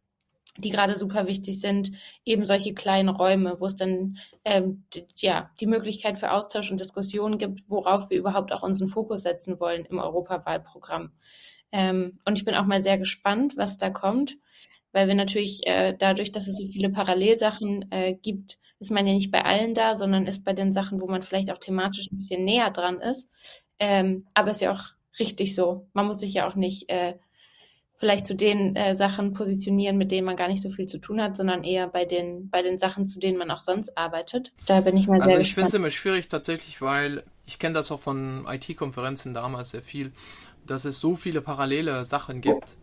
die 0.58 0.70
gerade 0.70 0.98
super 0.98 1.28
wichtig 1.28 1.60
sind, 1.60 1.92
eben 2.26 2.46
solche 2.46 2.74
kleinen 2.74 3.10
Räume, 3.10 3.60
wo 3.60 3.68
es 3.68 3.76
dann 3.76 4.18
ähm, 4.44 4.86
ja 5.18 5.52
die 5.60 5.68
Möglichkeit 5.68 6.18
für 6.18 6.32
Austausch 6.32 6.72
und 6.72 6.80
Diskussion 6.80 7.38
gibt, 7.38 7.70
worauf 7.70 8.10
wir 8.10 8.18
überhaupt 8.18 8.52
auch 8.52 8.64
unseren 8.64 8.88
Fokus 8.88 9.22
setzen 9.22 9.60
wollen 9.60 9.86
im 9.86 10.00
Europawahlprogramm. 10.00 11.12
Ähm, 11.72 12.20
und 12.26 12.38
ich 12.38 12.46
bin 12.46 12.56
auch 12.56 12.66
mal 12.66 12.82
sehr 12.82 12.98
gespannt, 12.98 13.58
was 13.58 13.78
da 13.78 13.90
kommt 13.90 14.38
weil 14.94 15.08
wir 15.08 15.16
natürlich 15.16 15.66
äh, 15.66 15.94
dadurch, 15.98 16.32
dass 16.32 16.48
es 16.48 16.56
so 16.56 16.66
viele 16.68 16.90
Parallelsachen 16.90 17.92
äh, 17.92 18.14
gibt, 18.14 18.60
ist 18.84 18.92
man 18.92 19.08
ja 19.08 19.14
nicht 19.14 19.32
bei 19.32 19.46
allen 19.46 19.74
da, 19.74 19.96
sondern 19.96 20.28
ist 20.28 20.44
bei 20.44 20.52
den 20.52 20.74
Sachen, 20.74 21.00
wo 21.00 21.08
man 21.08 21.24
vielleicht 21.24 21.50
auch 21.52 21.58
thematisch 21.58 22.12
ein 22.12 22.18
bisschen 22.18 22.44
näher 22.44 22.70
dran 22.70 23.00
ist. 23.00 23.30
Ähm, 23.80 24.26
aber 24.34 24.52
ist 24.52 24.60
ja 24.60 24.74
auch 24.74 24.84
richtig 25.20 25.56
so. 25.56 25.88
Man 25.94 26.06
muss 26.06 26.20
sich 26.20 26.34
ja 26.34 26.50
auch 26.50 26.56
nicht 26.56 26.90
äh, 26.90 27.14
vielleicht 27.96 28.28
zu 28.28 28.36
den 28.36 28.76
äh, 28.76 28.94
Sachen 28.94 29.32
positionieren, 29.32 29.98
mit 29.98 30.12
denen 30.12 30.26
man 30.26 30.36
gar 30.36 30.50
nicht 30.50 30.62
so 30.62 30.70
viel 30.70 30.88
zu 30.88 30.98
tun 30.98 31.22
hat, 31.22 31.38
sondern 31.38 31.64
eher 31.64 31.88
bei 31.88 32.04
den, 32.04 32.50
bei 32.50 32.62
den 32.62 32.78
Sachen, 32.78 33.08
zu 33.08 33.20
denen 33.20 33.38
man 33.38 33.50
auch 33.52 33.62
sonst 33.62 33.98
arbeitet. 33.98 34.52
Da 34.66 34.82
bin 34.82 34.98
ich 34.98 35.08
mal 35.08 35.22
also 35.22 35.30
sehr 35.30 35.40
ich 35.40 35.54
finde 35.54 35.70
es 35.70 35.74
immer 35.74 35.90
schwierig 35.90 36.28
tatsächlich, 36.28 36.82
weil 36.82 37.24
ich 37.46 37.58
kenne 37.58 37.76
das 37.76 37.90
auch 37.90 38.02
von 38.02 38.46
IT-Konferenzen 38.50 39.34
damals 39.34 39.72
sehr 39.72 39.82
viel, 39.82 40.12
dass 40.68 40.84
es 40.84 41.00
so 41.00 41.16
viele 41.16 41.42
parallele 41.42 42.04
Sachen 42.04 42.42
gibt 42.42 42.76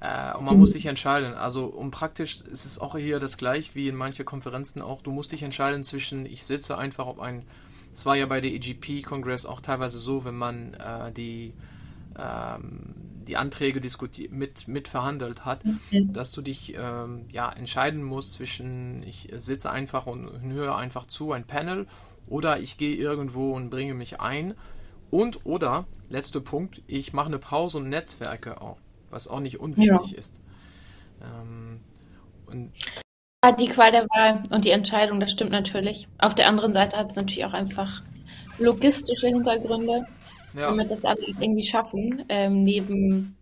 äh, 0.00 0.36
und 0.36 0.44
man 0.44 0.58
muss 0.58 0.72
sich 0.72 0.86
entscheiden. 0.86 1.34
Also, 1.34 1.66
um 1.66 1.90
praktisch 1.90 2.40
ist 2.42 2.64
es 2.64 2.78
auch 2.78 2.96
hier 2.96 3.20
das 3.20 3.36
gleiche 3.36 3.74
wie 3.74 3.88
in 3.88 3.96
manchen 3.96 4.24
Konferenzen 4.24 4.82
auch. 4.82 5.02
Du 5.02 5.10
musst 5.10 5.32
dich 5.32 5.42
entscheiden 5.42 5.84
zwischen, 5.84 6.26
ich 6.26 6.44
sitze 6.44 6.78
einfach 6.78 7.06
auf 7.06 7.20
ein, 7.20 7.44
es 7.92 8.06
war 8.06 8.16
ja 8.16 8.26
bei 8.26 8.40
der 8.40 8.52
EGP-Kongress 8.52 9.46
auch 9.46 9.60
teilweise 9.60 9.98
so, 9.98 10.24
wenn 10.24 10.36
man 10.36 10.74
äh, 10.74 11.12
die, 11.12 11.52
ähm, 12.18 12.94
die 13.26 13.36
Anträge 13.36 13.80
diskutiert, 13.80 14.32
mit, 14.32 14.68
mit 14.68 14.88
verhandelt 14.88 15.44
hat, 15.44 15.64
mhm. 15.64 16.12
dass 16.12 16.32
du 16.32 16.42
dich 16.42 16.74
ähm, 16.76 17.26
ja, 17.30 17.50
entscheiden 17.50 18.02
musst 18.02 18.34
zwischen, 18.34 19.02
ich 19.02 19.28
sitze 19.36 19.70
einfach 19.70 20.06
und 20.06 20.40
höre 20.42 20.76
einfach 20.76 21.06
zu, 21.06 21.32
ein 21.32 21.44
Panel, 21.44 21.86
oder 22.28 22.60
ich 22.60 22.76
gehe 22.76 22.94
irgendwo 22.94 23.54
und 23.54 23.70
bringe 23.70 23.94
mich 23.94 24.20
ein. 24.20 24.54
Und 25.10 25.46
oder, 25.46 25.86
letzter 26.10 26.40
Punkt, 26.40 26.82
ich 26.86 27.14
mache 27.14 27.28
eine 27.28 27.38
Pause 27.38 27.78
und 27.78 27.88
Netzwerke 27.88 28.60
auch 28.60 28.78
was 29.10 29.28
auch 29.28 29.40
nicht 29.40 29.60
unwichtig 29.60 30.12
ja. 30.12 30.18
ist. 30.18 30.40
Ähm, 31.22 31.80
und 32.46 32.72
die 33.60 33.68
Qual 33.68 33.90
der 33.90 34.04
Wahl 34.04 34.42
und 34.50 34.64
die 34.64 34.70
Entscheidung, 34.70 35.20
das 35.20 35.32
stimmt 35.32 35.52
natürlich. 35.52 36.08
Auf 36.18 36.34
der 36.34 36.48
anderen 36.48 36.74
Seite 36.74 36.96
hat 36.96 37.10
es 37.10 37.16
natürlich 37.16 37.44
auch 37.44 37.52
einfach 37.52 38.02
logistische 38.58 39.28
Hintergründe, 39.28 40.06
ja. 40.54 40.68
damit 40.68 40.90
das 40.90 41.04
alles 41.04 41.28
irgendwie 41.40 41.64
schaffen, 41.64 42.24
ähm, 42.28 42.64
neben 42.64 43.36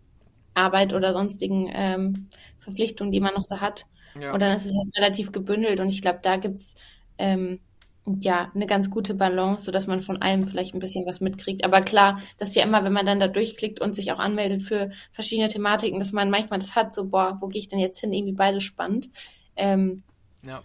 Arbeit 0.53 0.93
oder 0.93 1.13
sonstigen 1.13 1.69
ähm, 1.73 2.27
Verpflichtungen, 2.59 3.11
die 3.11 3.19
man 3.19 3.33
noch 3.33 3.43
so 3.43 3.59
hat. 3.59 3.85
Ja. 4.19 4.33
Und 4.33 4.39
dann 4.39 4.55
ist 4.55 4.65
es 4.65 4.73
halt 4.75 4.95
relativ 4.95 5.31
gebündelt 5.31 5.79
und 5.79 5.89
ich 5.89 6.01
glaube, 6.01 6.19
da 6.21 6.37
gibt 6.37 6.59
es 6.59 6.75
ähm, 7.17 7.59
ja, 8.07 8.51
eine 8.55 8.67
ganz 8.67 8.89
gute 8.89 9.13
Balance, 9.13 9.65
sodass 9.65 9.87
man 9.87 10.01
von 10.01 10.21
allem 10.21 10.47
vielleicht 10.47 10.73
ein 10.73 10.79
bisschen 10.79 11.05
was 11.05 11.19
mitkriegt. 11.21 11.63
Aber 11.63 11.81
klar, 11.81 12.21
dass 12.37 12.55
ja 12.55 12.63
immer, 12.63 12.83
wenn 12.83 12.93
man 12.93 13.05
dann 13.05 13.19
da 13.19 13.27
durchklickt 13.27 13.81
und 13.81 13.95
sich 13.95 14.11
auch 14.11 14.19
anmeldet 14.19 14.61
für 14.61 14.91
verschiedene 15.11 15.49
Thematiken, 15.49 15.99
dass 15.99 16.11
man 16.11 16.29
manchmal 16.29 16.59
das 16.59 16.75
hat, 16.75 16.93
so, 16.93 17.05
boah, 17.05 17.37
wo 17.41 17.47
gehe 17.47 17.59
ich 17.59 17.67
denn 17.67 17.79
jetzt 17.79 17.99
hin? 17.99 18.13
Irgendwie 18.13 18.33
beides 18.33 18.63
spannend. 18.63 19.09
Ähm, 19.55 20.03
ja. 20.45 20.61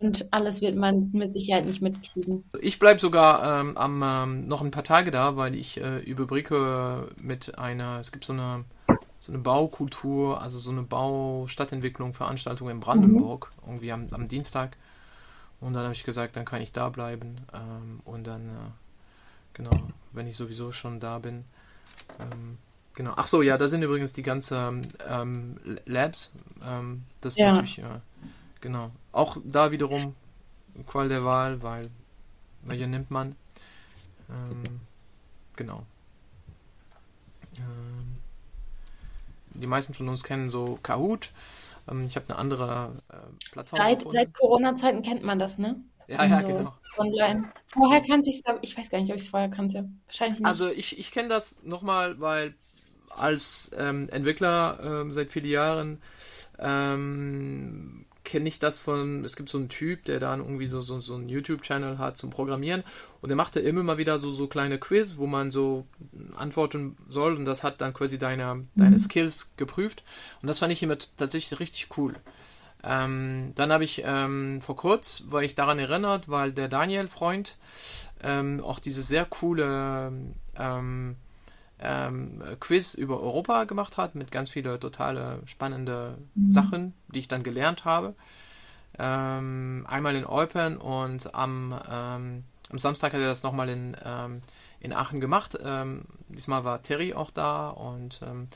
Und 0.00 0.32
alles 0.32 0.60
wird 0.60 0.76
man 0.76 1.10
mit 1.12 1.32
Sicherheit 1.32 1.64
nicht 1.64 1.80
mitkriegen. 1.80 2.44
Ich 2.60 2.78
bleibe 2.78 3.00
sogar 3.00 3.60
ähm, 3.60 3.76
am, 3.76 4.02
ähm, 4.04 4.40
noch 4.42 4.60
ein 4.60 4.70
paar 4.70 4.84
Tage 4.84 5.10
da, 5.10 5.36
weil 5.36 5.54
ich 5.54 5.80
äh, 5.80 6.00
überbrücke 6.00 7.08
mit 7.22 7.58
einer, 7.58 8.00
es 8.00 8.12
gibt 8.12 8.24
so 8.26 8.34
eine, 8.34 8.64
so 9.20 9.32
eine 9.32 9.40
Baukultur, 9.40 10.42
also 10.42 10.58
so 10.58 10.70
eine 10.70 10.82
Baustadtentwicklung, 10.82 12.12
Veranstaltung 12.12 12.68
in 12.68 12.80
Brandenburg, 12.80 13.50
mhm. 13.56 13.68
irgendwie 13.72 13.92
am, 13.92 14.06
am 14.10 14.28
Dienstag. 14.28 14.76
Und 15.64 15.72
dann 15.72 15.84
habe 15.84 15.94
ich 15.94 16.04
gesagt, 16.04 16.36
dann 16.36 16.44
kann 16.44 16.60
ich 16.60 16.72
da 16.72 16.90
bleiben. 16.90 17.38
Ähm, 17.54 18.00
und 18.04 18.26
dann, 18.26 18.50
äh, 18.50 18.70
genau, 19.54 19.70
wenn 20.12 20.26
ich 20.26 20.36
sowieso 20.36 20.72
schon 20.72 21.00
da 21.00 21.18
bin. 21.18 21.46
Ähm, 22.20 22.58
genau. 22.92 23.14
Ach 23.16 23.26
so, 23.26 23.40
ja, 23.40 23.56
da 23.56 23.66
sind 23.66 23.82
übrigens 23.82 24.12
die 24.12 24.20
ganzen 24.20 24.86
ähm, 25.08 25.56
Labs. 25.86 26.32
Ähm, 26.66 27.04
das 27.22 27.38
ja. 27.38 27.52
natürlich, 27.52 27.78
äh, 27.78 28.00
genau. 28.60 28.90
Auch 29.10 29.38
da 29.42 29.70
wiederum 29.70 30.14
Qual 30.86 31.08
der 31.08 31.24
Wahl, 31.24 31.62
weil 31.62 31.88
welche 32.62 32.86
nimmt 32.86 33.10
man? 33.10 33.34
Ähm, 34.28 34.80
genau. 35.56 35.86
Ähm, 37.56 38.16
die 39.54 39.66
meisten 39.66 39.94
von 39.94 40.10
uns 40.10 40.24
kennen 40.24 40.50
so 40.50 40.78
Kahoot. 40.82 41.30
Ähm, 41.90 42.06
ich 42.06 42.16
habe 42.16 42.28
eine 42.28 42.38
andere 42.38 42.92
äh, 43.10 43.50
Plattform. 43.50 43.78
Seit, 43.78 44.12
seit 44.12 44.34
Corona-Zeiten 44.34 45.02
kennt 45.02 45.24
man 45.24 45.38
das, 45.38 45.58
ne? 45.58 45.82
Ja, 46.06 46.24
ja, 46.24 46.36
also, 46.36 46.48
genau. 46.48 46.74
Online. 46.98 47.52
Vorher 47.66 48.02
kannte 48.02 48.30
ich 48.30 48.42
es, 48.44 48.54
ich 48.62 48.76
weiß 48.76 48.90
gar 48.90 49.00
nicht, 49.00 49.10
ob 49.10 49.16
ich 49.16 49.22
es 49.22 49.28
vorher 49.28 49.48
kannte. 49.48 49.88
Wahrscheinlich 50.06 50.38
nicht. 50.38 50.46
Also 50.46 50.68
ich, 50.68 50.98
ich 50.98 51.10
kenne 51.10 51.28
das 51.28 51.62
nochmal, 51.62 52.20
weil 52.20 52.54
als 53.16 53.70
ähm, 53.78 54.08
Entwickler 54.10 54.78
ähm, 54.82 55.12
seit 55.12 55.30
vielen 55.30 55.46
Jahren 55.46 56.02
ähm, 56.58 58.06
kenne 58.24 58.48
ich 58.48 58.58
das 58.58 58.80
von, 58.80 59.24
es 59.24 59.36
gibt 59.36 59.48
so 59.48 59.58
einen 59.58 59.68
Typ, 59.68 60.04
der 60.04 60.18
dann 60.18 60.40
irgendwie 60.40 60.66
so, 60.66 60.80
so, 60.80 60.98
so 61.00 61.14
einen 61.14 61.28
YouTube-Channel 61.28 61.98
hat 61.98 62.16
zum 62.16 62.30
Programmieren 62.30 62.82
und 63.20 63.28
der 63.28 63.36
machte 63.36 63.60
immer 63.60 63.82
mal 63.82 63.98
wieder 63.98 64.18
so, 64.18 64.32
so 64.32 64.46
kleine 64.46 64.78
Quiz, 64.78 65.18
wo 65.18 65.26
man 65.26 65.50
so 65.50 65.86
antworten 66.36 66.96
soll 67.08 67.36
und 67.36 67.44
das 67.44 67.62
hat 67.62 67.80
dann 67.80 67.92
quasi 67.92 68.18
deine, 68.18 68.54
mhm. 68.54 68.68
deine 68.74 68.98
Skills 68.98 69.52
geprüft 69.56 70.02
und 70.42 70.48
das 70.48 70.58
fand 70.58 70.72
ich 70.72 70.82
immer 70.82 70.96
tatsächlich 71.16 71.60
richtig 71.60 71.96
cool. 71.96 72.14
Ähm, 72.82 73.52
dann 73.54 73.72
habe 73.72 73.84
ich 73.84 74.02
ähm, 74.04 74.60
vor 74.60 74.76
kurz, 74.76 75.24
war 75.28 75.42
ich 75.42 75.54
daran 75.54 75.78
erinnert, 75.78 76.28
weil 76.28 76.52
der 76.52 76.68
Daniel 76.68 77.08
Freund 77.08 77.56
ähm, 78.22 78.62
auch 78.62 78.78
diese 78.78 79.02
sehr 79.02 79.24
coole 79.24 80.12
ähm, 80.56 81.16
ähm, 81.80 82.42
Quiz 82.60 82.94
über 82.94 83.22
Europa 83.22 83.64
gemacht 83.64 83.96
hat, 83.96 84.14
mit 84.14 84.30
ganz 84.30 84.50
vielen 84.50 84.80
totale 84.80 85.40
spannende 85.46 86.18
mhm. 86.34 86.52
Sachen, 86.52 86.94
die 87.08 87.20
ich 87.20 87.28
dann 87.28 87.42
gelernt 87.42 87.84
habe. 87.84 88.14
Ähm, 88.98 89.84
einmal 89.88 90.14
in 90.14 90.24
Eupen 90.24 90.76
und 90.76 91.34
am, 91.34 91.74
ähm, 91.90 92.44
am 92.70 92.78
Samstag 92.78 93.12
hat 93.12 93.20
er 93.20 93.26
das 93.26 93.42
nochmal 93.42 93.68
in, 93.68 93.96
ähm, 94.04 94.42
in 94.80 94.92
Aachen 94.92 95.20
gemacht. 95.20 95.58
Ähm, 95.62 96.02
diesmal 96.28 96.64
war 96.64 96.82
Terry 96.82 97.12
auch 97.14 97.30
da 97.30 97.70
und 97.70 98.20
ähm, 98.22 98.48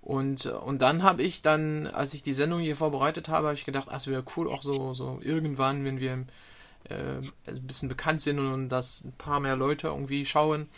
und, 0.00 0.46
und 0.46 0.80
dann 0.80 1.02
habe 1.02 1.22
ich 1.22 1.42
dann, 1.42 1.86
als 1.86 2.14
ich 2.14 2.22
die 2.22 2.32
Sendung 2.32 2.60
hier 2.60 2.76
vorbereitet 2.76 3.28
habe, 3.28 3.48
habe 3.48 3.56
ich 3.58 3.66
gedacht, 3.66 3.88
ach, 3.90 3.96
es 3.96 4.06
wäre 4.06 4.24
cool, 4.36 4.48
auch 4.48 4.62
so, 4.62 4.94
so 4.94 5.18
irgendwann, 5.20 5.84
wenn 5.84 6.00
wir 6.00 6.24
äh, 6.88 7.20
ein 7.46 7.66
bisschen 7.66 7.90
bekannt 7.90 8.22
sind 8.22 8.38
und 8.38 8.70
das 8.70 9.04
ein 9.04 9.12
paar 9.12 9.38
mehr 9.40 9.56
Leute 9.56 9.88
irgendwie 9.88 10.24
schauen, 10.24 10.68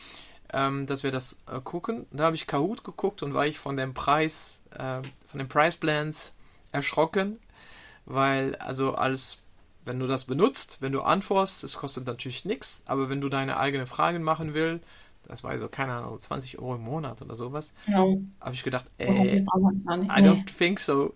ähm, 0.53 0.87
dass 0.87 1.03
wir 1.03 1.11
das 1.11 1.39
äh, 1.51 1.61
gucken. 1.61 2.07
Da 2.11 2.25
habe 2.25 2.37
ich 2.37 2.47
Kahoot 2.47 2.85
geguckt 2.85 3.23
und 3.23 3.35
war 3.35 3.47
ich 3.47 3.59
von 3.59 3.77
dem 3.77 3.95
Preis, 3.95 4.61
äh, 4.73 5.01
von 5.27 5.39
den 5.39 5.49
Price 5.49 5.77
Plans 5.77 6.35
erschrocken, 6.73 7.39
weil 8.05 8.55
also 8.57 8.95
alles, 8.95 9.39
wenn 9.85 9.99
du 9.99 10.07
das 10.07 10.25
benutzt, 10.25 10.79
wenn 10.81 10.93
du 10.93 11.03
antwortest, 11.03 11.65
es 11.65 11.77
kostet 11.77 12.07
natürlich 12.07 12.45
nichts, 12.45 12.83
aber 12.87 13.09
wenn 13.09 13.21
du 13.21 13.29
deine 13.29 13.57
eigene 13.59 13.87
Fragen 13.87 14.23
machen 14.23 14.55
willst, 14.55 14.85
das 15.29 15.45
war 15.45 15.57
so, 15.59 15.69
keine 15.69 15.93
Ahnung, 15.95 16.19
20 16.19 16.59
Euro 16.59 16.75
im 16.75 16.81
Monat 16.83 17.23
oder 17.23 17.37
sowas, 17.37 17.73
Ja. 17.87 17.99
habe 18.41 18.55
ich 18.55 18.65
gedacht, 18.65 18.87
Oh, 18.99 19.05
ey, 19.05 19.41
nicht. 19.41 19.47
I 20.11 20.23
don't 20.23 20.45
think 20.59 20.81
so. 20.81 21.15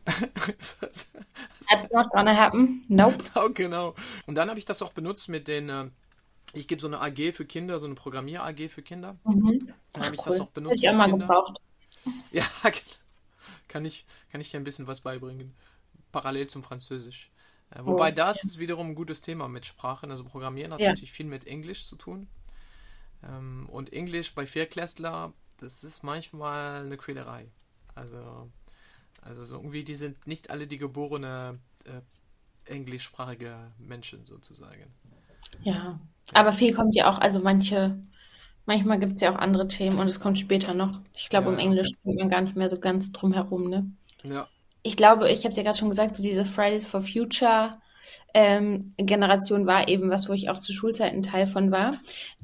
That's 1.69 1.91
not 1.93 2.11
gonna 2.13 2.35
happen. 2.37 2.85
Nope. 2.89 3.17
Genau, 3.35 3.49
genau. 3.51 3.95
Und 4.27 4.37
dann 4.37 4.49
habe 4.51 4.59
ich 4.59 4.67
das 4.67 4.83
auch 4.83 4.93
benutzt 4.93 5.29
mit 5.29 5.49
den, 5.49 5.69
äh, 5.69 5.87
ich 6.55 6.69
gebe 6.69 6.81
so 6.81 6.87
eine 6.87 7.01
AG 7.01 7.33
für 7.33 7.45
Kinder, 7.45 7.79
so 7.81 7.87
eine 7.87 7.95
Programmier-AG 7.95 8.69
für 8.71 8.83
Kinder. 8.83 9.17
Mhm. 9.25 9.73
Dann 9.93 10.05
habe 10.05 10.15
ich 10.15 10.21
Ach, 10.23 10.25
das 10.27 10.37
cool. 10.37 10.43
auch 10.43 10.51
benutzt 10.51 10.83
Hätte 10.83 10.95
ich 10.97 11.03
auch 11.03 11.19
gebraucht. 11.19 11.63
Ja, 12.33 12.45
kann 13.69 13.85
ich, 13.85 14.05
kann 14.31 14.41
ich 14.41 14.51
dir 14.51 14.59
ein 14.59 14.65
bisschen 14.65 14.87
was 14.87 15.01
beibringen. 15.01 15.55
Parallel 16.13 16.49
zum 16.49 16.63
Französisch. 16.63 17.31
Äh, 17.71 17.85
wobei 17.85 18.13
Oh, 18.13 18.15
das 18.15 18.45
ist 18.45 18.59
wiederum 18.59 18.89
ein 18.91 18.95
gutes 18.95 19.21
Thema 19.21 19.49
mit 19.49 19.65
Sprachen. 19.67 20.11
Also 20.11 20.25
Programmieren 20.25 20.73
hat 20.73 20.81
Ja. 20.81 20.91
natürlich 20.91 21.13
viel 21.13 21.27
mit 21.27 21.47
Englisch 21.47 21.87
zu 21.87 21.97
tun. 21.97 22.29
Ähm, 23.23 23.69
und 23.71 23.93
Englisch 23.93 24.35
bei 24.35 24.47
Vierklässler, 24.47 25.33
das 25.59 25.83
ist 25.83 26.03
manchmal 26.03 26.85
eine 26.85 26.97
Quälerei. 26.97 27.51
Also, 27.95 28.51
also 29.23 29.45
so 29.45 29.57
irgendwie, 29.57 29.85
die 29.85 29.95
sind 29.97 30.27
nicht 30.27 30.51
alle 30.51 30.67
die 30.67 30.79
geborene 30.79 31.59
äh, 31.85 32.71
englischsprachige 32.71 33.73
Menschen 33.79 34.25
sozusagen. 34.25 34.93
Ja. 35.63 35.99
Aber 36.33 36.53
viel 36.53 36.75
kommt 36.75 36.95
ja 36.97 37.11
auch, 37.11 37.19
also 37.19 37.41
manche, 37.41 37.99
manchmal 38.67 38.99
gibt 38.99 39.15
es 39.15 39.21
ja 39.21 39.33
auch 39.33 39.39
andere 39.39 39.69
Themen 39.69 39.99
und 39.99 40.07
es 40.07 40.21
kommt 40.21 40.39
später 40.39 40.75
noch. 40.75 41.01
Ich 41.15 41.29
glaube, 41.29 41.49
um 41.49 41.59
ja. 41.59 41.65
Englisch 41.65 41.91
kommt 42.03 42.17
man 42.17 42.31
gar 42.31 42.41
nicht 42.41 42.57
mehr 42.57 42.69
so 42.69 42.79
ganz 42.81 43.13
drum 43.13 43.33
herum, 43.33 43.69
ne? 43.69 43.91
Ja, 44.23 44.49
Ich 44.83 44.97
glaube, 44.97 45.31
ich 45.31 45.45
habe 45.45 45.51
es 45.51 45.57
ja 45.57 45.63
gerade 45.63 45.79
schon 45.79 45.91
gesagt, 45.91 46.17
so 46.17 46.23
diese 46.23 46.45
Fridays 46.45 46.87
for 46.87 47.03
Future 47.03 47.79
ähm, 48.35 48.95
Generation 48.99 49.67
war 49.67 49.89
eben 49.89 50.11
was, 50.11 50.29
wo 50.29 50.33
ich 50.35 50.51
auch 50.51 50.59
zu 50.59 50.73
Schulzeiten 50.73 51.23
Teil 51.23 51.47
von 51.47 51.71
war. 51.71 51.93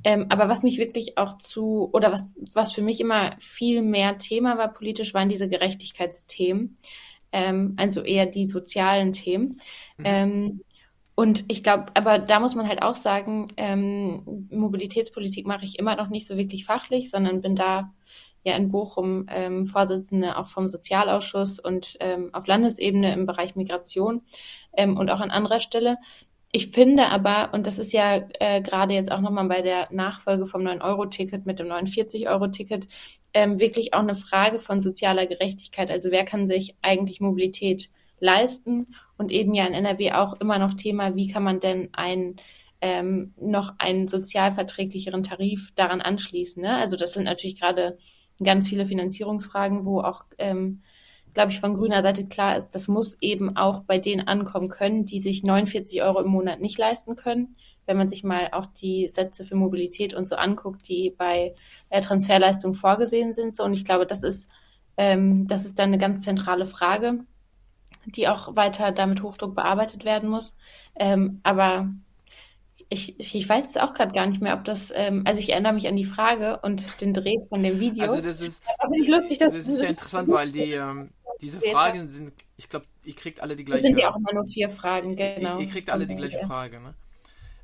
Ähm, 0.04 0.26
aber 0.30 0.48
was 0.48 0.62
mich 0.62 0.78
wirklich 0.78 1.18
auch 1.18 1.36
zu, 1.38 1.90
oder 1.92 2.12
was, 2.12 2.30
was 2.54 2.72
für 2.72 2.82
mich 2.82 3.00
immer 3.00 3.34
viel 3.38 3.82
mehr 3.82 4.18
Thema 4.18 4.56
war 4.58 4.72
politisch, 4.72 5.14
waren 5.14 5.28
diese 5.28 5.48
Gerechtigkeitsthemen. 5.48 6.76
Ähm, 7.32 7.74
also 7.76 8.02
eher 8.02 8.26
die 8.26 8.46
sozialen 8.46 9.12
Themen. 9.12 9.56
Ähm, 10.02 10.62
und 11.20 11.44
ich 11.48 11.62
glaube, 11.62 11.84
aber 11.92 12.18
da 12.18 12.40
muss 12.40 12.54
man 12.54 12.66
halt 12.66 12.80
auch 12.80 12.94
sagen, 12.94 13.48
ähm, 13.58 14.48
Mobilitätspolitik 14.50 15.46
mache 15.46 15.66
ich 15.66 15.78
immer 15.78 15.94
noch 15.94 16.08
nicht 16.08 16.26
so 16.26 16.38
wirklich 16.38 16.64
fachlich, 16.64 17.10
sondern 17.10 17.42
bin 17.42 17.54
da 17.54 17.92
ja 18.42 18.56
in 18.56 18.70
Bochum 18.70 19.26
ähm, 19.28 19.66
Vorsitzende 19.66 20.38
auch 20.38 20.46
vom 20.46 20.70
Sozialausschuss 20.70 21.60
und 21.60 21.98
ähm, 22.00 22.30
auf 22.32 22.46
Landesebene 22.46 23.12
im 23.12 23.26
Bereich 23.26 23.54
Migration 23.54 24.22
ähm, 24.72 24.96
und 24.96 25.10
auch 25.10 25.20
an 25.20 25.30
anderer 25.30 25.60
Stelle. 25.60 25.98
Ich 26.52 26.68
finde 26.68 27.08
aber, 27.08 27.52
und 27.52 27.66
das 27.66 27.78
ist 27.78 27.92
ja 27.92 28.22
äh, 28.38 28.62
gerade 28.62 28.94
jetzt 28.94 29.12
auch 29.12 29.20
nochmal 29.20 29.46
bei 29.46 29.60
der 29.60 29.88
Nachfolge 29.90 30.46
vom 30.46 30.62
9-Euro-Ticket 30.62 31.44
mit 31.44 31.58
dem 31.58 31.66
49-Euro-Ticket 31.66 32.88
ähm, 33.34 33.60
wirklich 33.60 33.92
auch 33.92 34.00
eine 34.00 34.14
Frage 34.14 34.58
von 34.58 34.80
sozialer 34.80 35.26
Gerechtigkeit. 35.26 35.90
Also 35.90 36.10
wer 36.12 36.24
kann 36.24 36.46
sich 36.46 36.76
eigentlich 36.80 37.20
Mobilität 37.20 37.90
leisten? 38.20 38.86
Und 39.16 39.32
eben 39.32 39.54
ja 39.54 39.66
in 39.66 39.74
NRW 39.74 40.12
auch 40.12 40.34
immer 40.40 40.58
noch 40.58 40.74
Thema, 40.74 41.16
wie 41.16 41.28
kann 41.28 41.42
man 41.42 41.60
denn 41.60 41.88
ein 41.92 42.36
ähm, 42.80 43.34
noch 43.40 43.74
einen 43.78 44.08
sozialverträglicheren 44.08 45.22
Tarif 45.22 45.72
daran 45.74 46.00
anschließen. 46.00 46.62
Ne? 46.62 46.76
Also 46.76 46.96
das 46.96 47.12
sind 47.12 47.24
natürlich 47.24 47.60
gerade 47.60 47.98
ganz 48.42 48.68
viele 48.68 48.86
Finanzierungsfragen, 48.86 49.84
wo 49.84 50.00
auch, 50.00 50.24
ähm, 50.38 50.82
glaube 51.34 51.52
ich, 51.52 51.60
von 51.60 51.74
grüner 51.74 52.02
Seite 52.02 52.26
klar 52.26 52.56
ist, 52.56 52.70
das 52.70 52.88
muss 52.88 53.18
eben 53.20 53.56
auch 53.56 53.80
bei 53.80 53.98
denen 53.98 54.26
ankommen 54.26 54.68
können, 54.68 55.04
die 55.04 55.20
sich 55.20 55.44
49 55.44 56.02
Euro 56.02 56.20
im 56.20 56.30
Monat 56.30 56.60
nicht 56.60 56.78
leisten 56.78 57.16
können. 57.16 57.54
Wenn 57.86 57.98
man 57.98 58.08
sich 58.08 58.24
mal 58.24 58.48
auch 58.52 58.66
die 58.66 59.08
Sätze 59.08 59.44
für 59.44 59.56
Mobilität 59.56 60.14
und 60.14 60.28
so 60.28 60.36
anguckt, 60.36 60.88
die 60.88 61.14
bei 61.16 61.54
äh, 61.90 62.02
Transferleistung 62.02 62.74
vorgesehen 62.74 63.34
sind. 63.34 63.54
So, 63.54 63.64
und 63.64 63.74
ich 63.74 63.84
glaube, 63.84 64.06
das 64.06 64.22
ist, 64.22 64.50
ähm, 64.96 65.46
das 65.46 65.64
ist 65.64 65.78
dann 65.78 65.88
eine 65.88 65.98
ganz 65.98 66.22
zentrale 66.22 66.66
Frage, 66.66 67.20
die 68.06 68.28
auch 68.28 68.56
weiter 68.56 68.92
damit 68.92 69.22
Hochdruck 69.22 69.54
bearbeitet 69.54 70.04
werden 70.04 70.28
muss. 70.28 70.54
Ähm, 70.96 71.40
aber 71.42 71.88
ich, 72.88 73.18
ich, 73.20 73.48
weiß 73.48 73.70
es 73.70 73.76
auch 73.76 73.94
gerade 73.94 74.12
gar 74.12 74.26
nicht 74.26 74.42
mehr, 74.42 74.54
ob 74.54 74.64
das, 74.64 74.92
ähm, 74.94 75.22
also 75.24 75.40
ich 75.40 75.50
erinnere 75.50 75.72
mich 75.72 75.86
an 75.86 75.96
die 75.96 76.04
Frage 76.04 76.58
und 76.62 77.00
den 77.00 77.14
Dreh 77.14 77.36
von 77.48 77.62
dem 77.62 77.78
Video. 77.78 78.04
also 78.04 78.20
das 78.20 78.40
ist, 78.40 78.64
Aber 78.78 78.94
ich 78.96 79.06
lustig, 79.06 79.38
das 79.38 79.54
ist 79.54 79.80
ja 79.80 79.88
interessant, 79.88 80.28
weil 80.32 80.50
die, 80.50 80.72
ähm, 80.72 81.10
diese. 81.40 81.60
Fragen 81.60 82.08
sind, 82.08 82.32
ich 82.56 82.68
glaube, 82.68 82.86
ihr 83.04 83.14
kriegt 83.14 83.40
alle 83.40 83.54
die 83.54 83.64
Das 83.64 83.80
gleiche. 83.80 83.82
sind 83.82 83.98
ja 83.98 84.10
auch 84.10 84.16
immer 84.16 84.34
nur 84.34 84.46
vier 84.46 84.68
Fragen, 84.68 85.14
genau. 85.14 85.58
Ihr, 85.58 85.66
ihr 85.66 85.70
kriegt 85.70 85.88
alle 85.88 86.06
die 86.06 86.16
gleiche 86.16 86.40
Frage, 86.40 86.80
ne? 86.80 86.94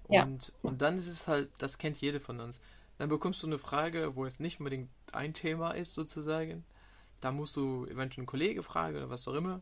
Ja. 0.09 0.23
Und, 0.23 0.53
und 0.63 0.83
dann 0.83 0.97
ist 0.97 1.09
es 1.09 1.27
halt, 1.27 1.49
das 1.59 1.79
kennt 1.79 2.01
jede 2.01 2.21
von 2.21 2.39
uns. 2.39 2.61
Dann 2.99 3.09
bekommst 3.09 3.43
du 3.43 3.47
eine 3.49 3.59
Frage, 3.59 4.15
wo 4.15 4.25
es 4.25 4.39
nicht 4.39 4.61
unbedingt 4.61 4.89
ein 5.13 5.35
Thema 5.35 5.73
ist, 5.73 5.95
sozusagen. 5.95 6.65
Da 7.27 7.33
musst 7.33 7.57
du 7.57 7.87
eventuell 7.87 8.21
einen 8.21 8.27
Kollege 8.27 8.63
fragen 8.63 8.99
oder 8.99 9.11
was 9.11 9.27
auch 9.27 9.35
immer. 9.35 9.61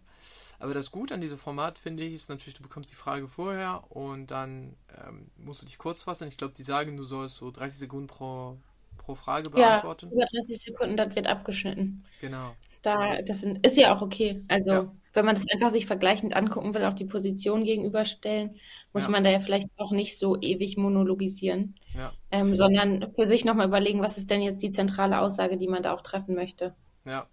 Aber 0.59 0.75
das 0.75 0.91
Gute 0.91 1.15
an 1.15 1.23
diesem 1.23 1.39
Format, 1.39 1.79
finde 1.79 2.03
ich, 2.05 2.13
ist 2.13 2.29
natürlich, 2.29 2.53
du 2.53 2.63
bekommst 2.63 2.93
die 2.93 2.95
Frage 2.95 3.27
vorher 3.27 3.85
und 3.89 4.27
dann 4.31 4.77
ähm, 5.03 5.31
musst 5.39 5.63
du 5.63 5.67
dich 5.67 5.79
kurz 5.79 6.03
fassen. 6.03 6.29
Ich 6.29 6.37
glaube, 6.37 6.53
die 6.53 6.63
sagen, 6.63 6.95
du 6.99 7.05
sollst 7.05 7.37
so 7.37 7.51
30 7.51 7.79
Sekunden 7.79 8.07
pro, 8.07 8.59
pro 8.99 9.15
Frage 9.15 9.45
Ja, 9.57 9.79
beantworten. 9.81 10.11
über 10.13 10.27
30 10.27 10.61
Sekunden, 10.61 10.99
das 10.99 11.17
wird 11.17 11.27
abgeschnitten. 11.27 12.05
Genau. 12.21 12.55
Da, 12.83 13.23
das 13.23 13.41
sind, 13.41 13.67
ist 13.67 13.79
ja 13.79 13.97
auch 13.97 14.03
okay. 14.03 14.43
Also, 14.49 14.73
Ja. 14.73 14.93
wenn 15.15 15.25
man 15.25 15.37
das 15.37 15.47
einfach 15.51 15.71
sich 15.71 15.87
vergleichend 15.87 16.37
angucken 16.37 16.75
will, 16.75 16.85
auch 16.85 16.93
die 16.93 17.07
Position 17.07 17.65
gegenüberstellen, 17.65 18.57
muss 18.93 19.05
Ja. 19.05 19.09
man 19.09 19.25
da 19.25 19.31
ja 19.31 19.41
vielleicht 19.41 19.69
auch 19.79 19.91
nicht 19.91 20.19
so 20.19 20.37
ewig 20.39 20.77
monologisieren, 20.77 21.77
Ja. 21.95 22.13
ähm, 22.31 22.55
sondern 22.57 23.11
für 23.15 23.25
sich 23.25 23.47
nochmal 23.47 23.69
überlegen, 23.69 24.03
was 24.03 24.19
ist 24.19 24.29
denn 24.29 24.43
jetzt 24.43 24.63
die 24.63 24.71
zentrale 24.71 25.19
Aussage, 25.21 25.57
die 25.57 25.67
man 25.69 25.83
da 25.83 25.95
auch 25.95 26.03
treffen 26.03 26.35
möchte. 26.35 26.75
Ja. 27.07 27.27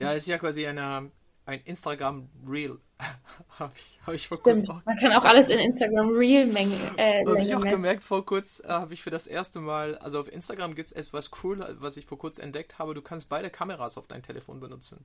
Ja, 0.00 0.12
ist 0.12 0.26
ja 0.26 0.38
quasi 0.38 0.66
eine, 0.66 1.10
ein 1.46 1.60
Instagram 1.64 2.28
Reel. 2.46 2.78
habe 3.58 3.72
ich, 3.74 3.98
hab 4.06 4.14
ich 4.14 4.28
vor 4.28 4.42
kurzem 4.42 4.70
auch 4.70 4.84
Man 4.84 4.98
kann 4.98 5.12
auch 5.12 5.24
alles 5.24 5.48
in 5.48 5.58
Instagram 5.58 6.10
Real-Menge 6.10 6.76
äh, 6.96 7.24
Habe 7.26 7.42
ich 7.42 7.54
auch 7.54 7.64
gemerkt 7.64 8.04
vor 8.04 8.24
kurz, 8.26 8.60
äh, 8.60 8.68
habe 8.68 8.92
ich 8.92 9.02
für 9.02 9.10
das 9.10 9.26
erste 9.26 9.60
Mal, 9.60 9.96
also 9.98 10.20
auf 10.20 10.30
Instagram 10.30 10.74
gibt 10.74 10.92
es 10.92 10.96
etwas 10.96 11.30
cool, 11.42 11.76
was 11.78 11.96
ich 11.96 12.06
vor 12.06 12.18
kurz 12.18 12.38
entdeckt 12.38 12.78
habe. 12.78 12.94
Du 12.94 13.02
kannst 13.02 13.28
beide 13.28 13.50
Kameras 13.50 13.96
auf 13.96 14.06
dein 14.06 14.22
Telefon 14.22 14.60
benutzen. 14.60 15.04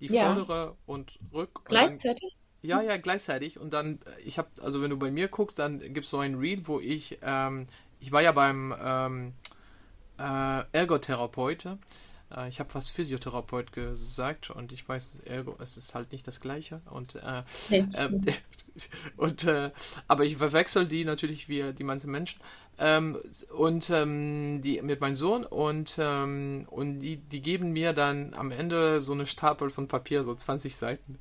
Die 0.00 0.06
Ja. 0.06 0.26
vordere 0.26 0.76
und 0.86 1.18
rück. 1.32 1.60
Und 1.68 1.74
dann, 1.74 1.88
Gleichzeitig? 1.88 2.36
ja, 2.62 2.82
ja, 2.82 2.96
gleichzeitig. 2.96 3.58
Und 3.58 3.72
dann, 3.72 4.00
äh, 4.04 4.20
ich 4.22 4.38
habe, 4.38 4.48
also 4.62 4.82
wenn 4.82 4.90
du 4.90 4.98
bei 4.98 5.10
mir 5.10 5.28
guckst, 5.28 5.58
dann 5.58 5.80
gibt 5.80 6.04
es 6.04 6.10
so 6.10 6.18
ein 6.18 6.34
Reel, 6.36 6.66
wo 6.66 6.80
ich, 6.80 7.18
ähm, 7.22 7.66
ich 8.00 8.12
war 8.12 8.22
ja 8.22 8.32
beim 8.32 8.74
ähm, 8.82 9.32
äh, 10.18 10.64
Ergotherapeute. 10.72 11.78
Äh, 12.34 12.48
ich 12.48 12.60
habe 12.60 12.70
fast 12.70 12.90
Physiotherapeut 12.92 13.72
gesagt 13.72 14.50
und 14.50 14.72
ich 14.72 14.88
weiß, 14.88 15.20
Ergo, 15.24 15.56
es 15.60 15.76
ist 15.76 15.94
halt 15.94 16.12
nicht 16.12 16.26
das 16.26 16.40
Gleiche. 16.40 16.80
Und 16.90 17.16
äh, 17.16 17.42
ähm, 17.70 18.22
und 19.16 19.44
äh, 19.44 19.70
aber 20.06 20.24
ich 20.24 20.36
verwechsel 20.36 20.86
die 20.86 21.04
natürlich 21.04 21.48
wie 21.48 21.72
die 21.72 21.84
manchen 21.84 22.10
Menschen 22.10 22.40
ähm, 22.78 23.18
und 23.56 23.90
ähm, 23.90 24.60
die 24.62 24.80
mit 24.82 25.00
meinem 25.00 25.16
Sohn 25.16 25.44
und 25.44 25.96
ähm, 25.98 26.66
und 26.70 27.00
die 27.00 27.16
die 27.16 27.40
geben 27.40 27.72
mir 27.72 27.92
dann 27.92 28.34
am 28.34 28.52
Ende 28.52 29.00
so 29.00 29.12
eine 29.12 29.26
Stapel 29.26 29.70
von 29.70 29.88
Papier 29.88 30.22
so 30.22 30.34
20 30.34 30.76
Seiten. 30.76 31.18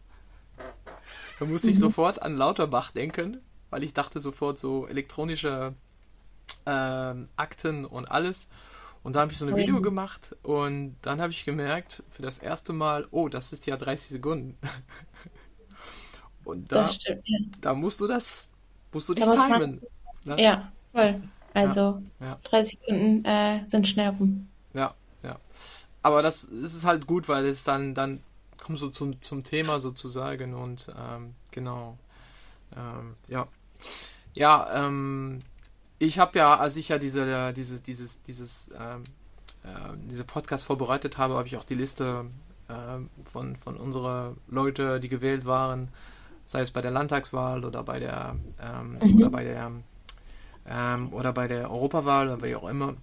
Da 1.40 1.46
musste 1.46 1.70
ich 1.70 1.80
sofort 1.80 2.22
an 2.22 2.36
Lauterbach 2.36 2.92
denken, 2.92 3.42
weil 3.70 3.84
ich 3.84 3.94
dachte 3.94 4.20
sofort 4.20 4.58
so 4.58 4.88
elektronische 4.88 5.74
ähm, 6.66 7.28
Akten 7.36 7.86
und 7.86 8.06
alles. 8.06 8.48
Und 9.08 9.16
da 9.16 9.22
habe 9.22 9.32
ich 9.32 9.38
so 9.38 9.46
ein. 9.48 9.56
Video 9.56 9.80
gemacht 9.82 10.36
und 10.44 10.98
dann 11.02 11.22
habe 11.22 11.32
ich 11.32 11.46
gemerkt, 11.46 12.04
für 12.10 12.24
das 12.24 12.40
erste 12.40 12.74
Mal, 12.74 13.08
oh, 13.12 13.30
das 13.30 13.54
ist 13.54 13.66
ja 13.66 13.78
30 13.78 14.10
Sekunden. 14.10 14.58
Und 16.44 16.70
da, 16.70 16.80
Das 16.80 16.96
stimmt. 16.96 17.22
Ja. 17.26 17.38
da 17.62 17.74
musst 17.74 18.02
du 18.02 18.08
das, 18.08 18.50
musst 18.92 19.08
du 19.08 19.14
dich 19.14 19.24
Da 19.24 19.30
muss 19.30 19.40
man- 19.40 19.62
timen. 19.62 19.82
Ne? 20.26 20.44
Ja, 20.44 20.74
voll. 20.92 21.22
Also 21.54 22.02
ja. 22.20 22.38
30 22.44 22.80
Sekunden 22.82 23.24
äh, 23.24 23.64
sind 23.70 23.88
schnell 23.88 24.10
rum. 24.10 24.50
Ja, 24.74 24.94
ja. 25.24 25.38
Aber 26.02 26.22
das, 26.22 26.50
das 26.52 26.74
ist 26.74 26.84
halt 26.84 27.08
gut, 27.08 27.30
weil 27.30 27.46
es 27.46 27.64
dann, 27.64 27.94
dann 27.94 28.22
kommt 28.62 28.78
so 28.78 28.90
zum, 28.90 29.22
zum 29.22 29.42
Thema 29.42 29.80
sozusagen 29.80 30.54
und 30.54 30.94
ähm, 31.00 31.34
genau. 31.52 31.98
Ähm, 32.76 33.16
ja. 33.30 33.48
Ja, 34.34 34.86
ähm, 34.86 35.40
ich 36.00 36.20
habe 36.20 36.40
ja, 36.40 36.56
als 36.58 36.78
ich 36.78 36.90
ja 36.90 36.98
diese, 36.98 37.54
diese, 37.54 37.82
dieses, 37.82 38.22
dieses, 38.24 38.72
ähm, 38.80 39.04
äh, 39.64 39.98
diese 40.10 40.24
Podcast 40.24 40.66
vorbereitet 40.66 41.18
habe, 41.18 41.36
habe 41.36 41.48
ich 41.48 41.58
auch 41.58 41.64
die 41.64 41.76
Liste 41.76 42.26
ähm, 42.70 43.10
von, 43.32 43.56
von 43.56 43.78
unseren 43.78 44.38
Leute, 44.48 45.00
die 45.00 45.10
gewählt 45.10 45.46
waren, 45.46 45.90
sei 46.46 46.62
es 46.62 46.72
bei 46.72 46.82
der 46.82 46.92
Landtagswahl 46.92 47.66
oder 47.66 47.84
bei 47.84 48.00
der 48.00 48.36
ähm, 48.62 49.00
Mhm. 49.02 49.18
oder 49.18 49.30
bei 49.30 49.44
der 49.44 49.72
ähm, 50.70 51.14
oder 51.14 51.34
bei 51.34 51.48
der 51.48 51.72
Europawahl 51.72 52.28
oder 52.28 52.44
wie 52.44 52.56
auch 52.56 52.68
immer. 52.68 52.96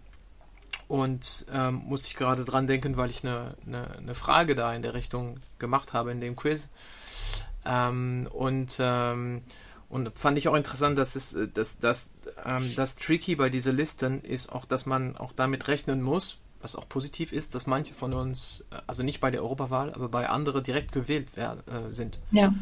Und 0.86 1.46
ähm, 1.52 1.82
musste 1.86 2.08
ich 2.08 2.16
gerade 2.16 2.44
dran 2.44 2.66
denken, 2.66 2.96
weil 2.96 3.08
ich 3.10 3.24
eine, 3.24 3.54
eine, 3.66 3.96
eine 3.96 4.14
Frage 4.14 4.54
da 4.54 4.74
in 4.74 4.82
der 4.82 4.92
Richtung 4.94 5.38
gemacht 5.58 5.92
habe 5.94 6.12
in 6.12 6.20
dem 6.20 6.36
Quiz. 6.36 6.70
Ähm, 7.64 8.28
und, 8.32 8.76
ähm, 8.80 9.42
und 9.88 10.18
fand 10.18 10.38
ich 10.38 10.48
auch 10.48 10.54
interessant, 10.54 10.98
dass 10.98 11.16
es, 11.16 11.36
dass, 11.54 11.78
dass, 11.78 12.14
ähm, 12.44 12.70
das 12.76 12.96
Tricky 12.96 13.36
bei 13.36 13.48
diesen 13.48 13.76
Listen 13.76 14.20
ist 14.22 14.52
auch, 14.52 14.64
dass 14.64 14.86
man 14.86 15.16
auch 15.16 15.32
damit 15.32 15.68
rechnen 15.68 16.02
muss, 16.02 16.38
was 16.60 16.76
auch 16.76 16.88
positiv 16.88 17.32
ist, 17.32 17.54
dass 17.54 17.66
manche 17.66 17.94
von 17.94 18.14
uns, 18.14 18.66
also 18.86 19.02
nicht 19.02 19.20
bei 19.20 19.30
der 19.30 19.42
Europawahl, 19.42 19.92
aber 19.92 20.08
bei 20.08 20.28
anderen 20.28 20.62
direkt 20.62 20.92
gewählt 20.92 21.36
werden, 21.36 21.60
äh, 21.68 21.92
sind. 21.92 22.18
Ja. 22.32 22.52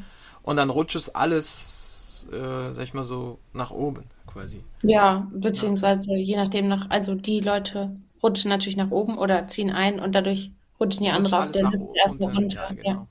Und 0.43 0.57
dann 0.57 0.71
rutscht 0.71 0.97
es 0.97 1.15
alles, 1.15 2.29
äh, 2.33 2.73
sag 2.73 2.83
ich 2.83 2.95
mal 2.95 3.05
so, 3.05 3.39
nach 3.53 3.71
oben 3.71 4.05
quasi. 4.27 4.65
Ja, 4.83 5.29
beziehungsweise 5.33 6.11
ja. 6.11 6.17
je 6.17 6.37
nachdem 6.37 6.69
nach, 6.69 6.91
also 6.91 7.15
die 7.15 7.41
Leute 7.41 7.95
rutschen 8.23 8.49
natürlich 8.49 8.77
nach 8.77 8.91
oben 8.91 9.19
oder 9.19 9.49
ziehen 9.49 9.71
ein 9.71 10.01
und 10.01 10.15
dadurch 10.15 10.51
rutschen 10.81 11.05
die 11.05 11.11
anderen 11.11 11.35
auf 11.35 11.53
der 11.53 11.71
Liste 11.71 11.89
erstmal 11.95 12.35
runter. 12.35 12.69
Ja, 12.71 12.75
genau. 12.75 13.09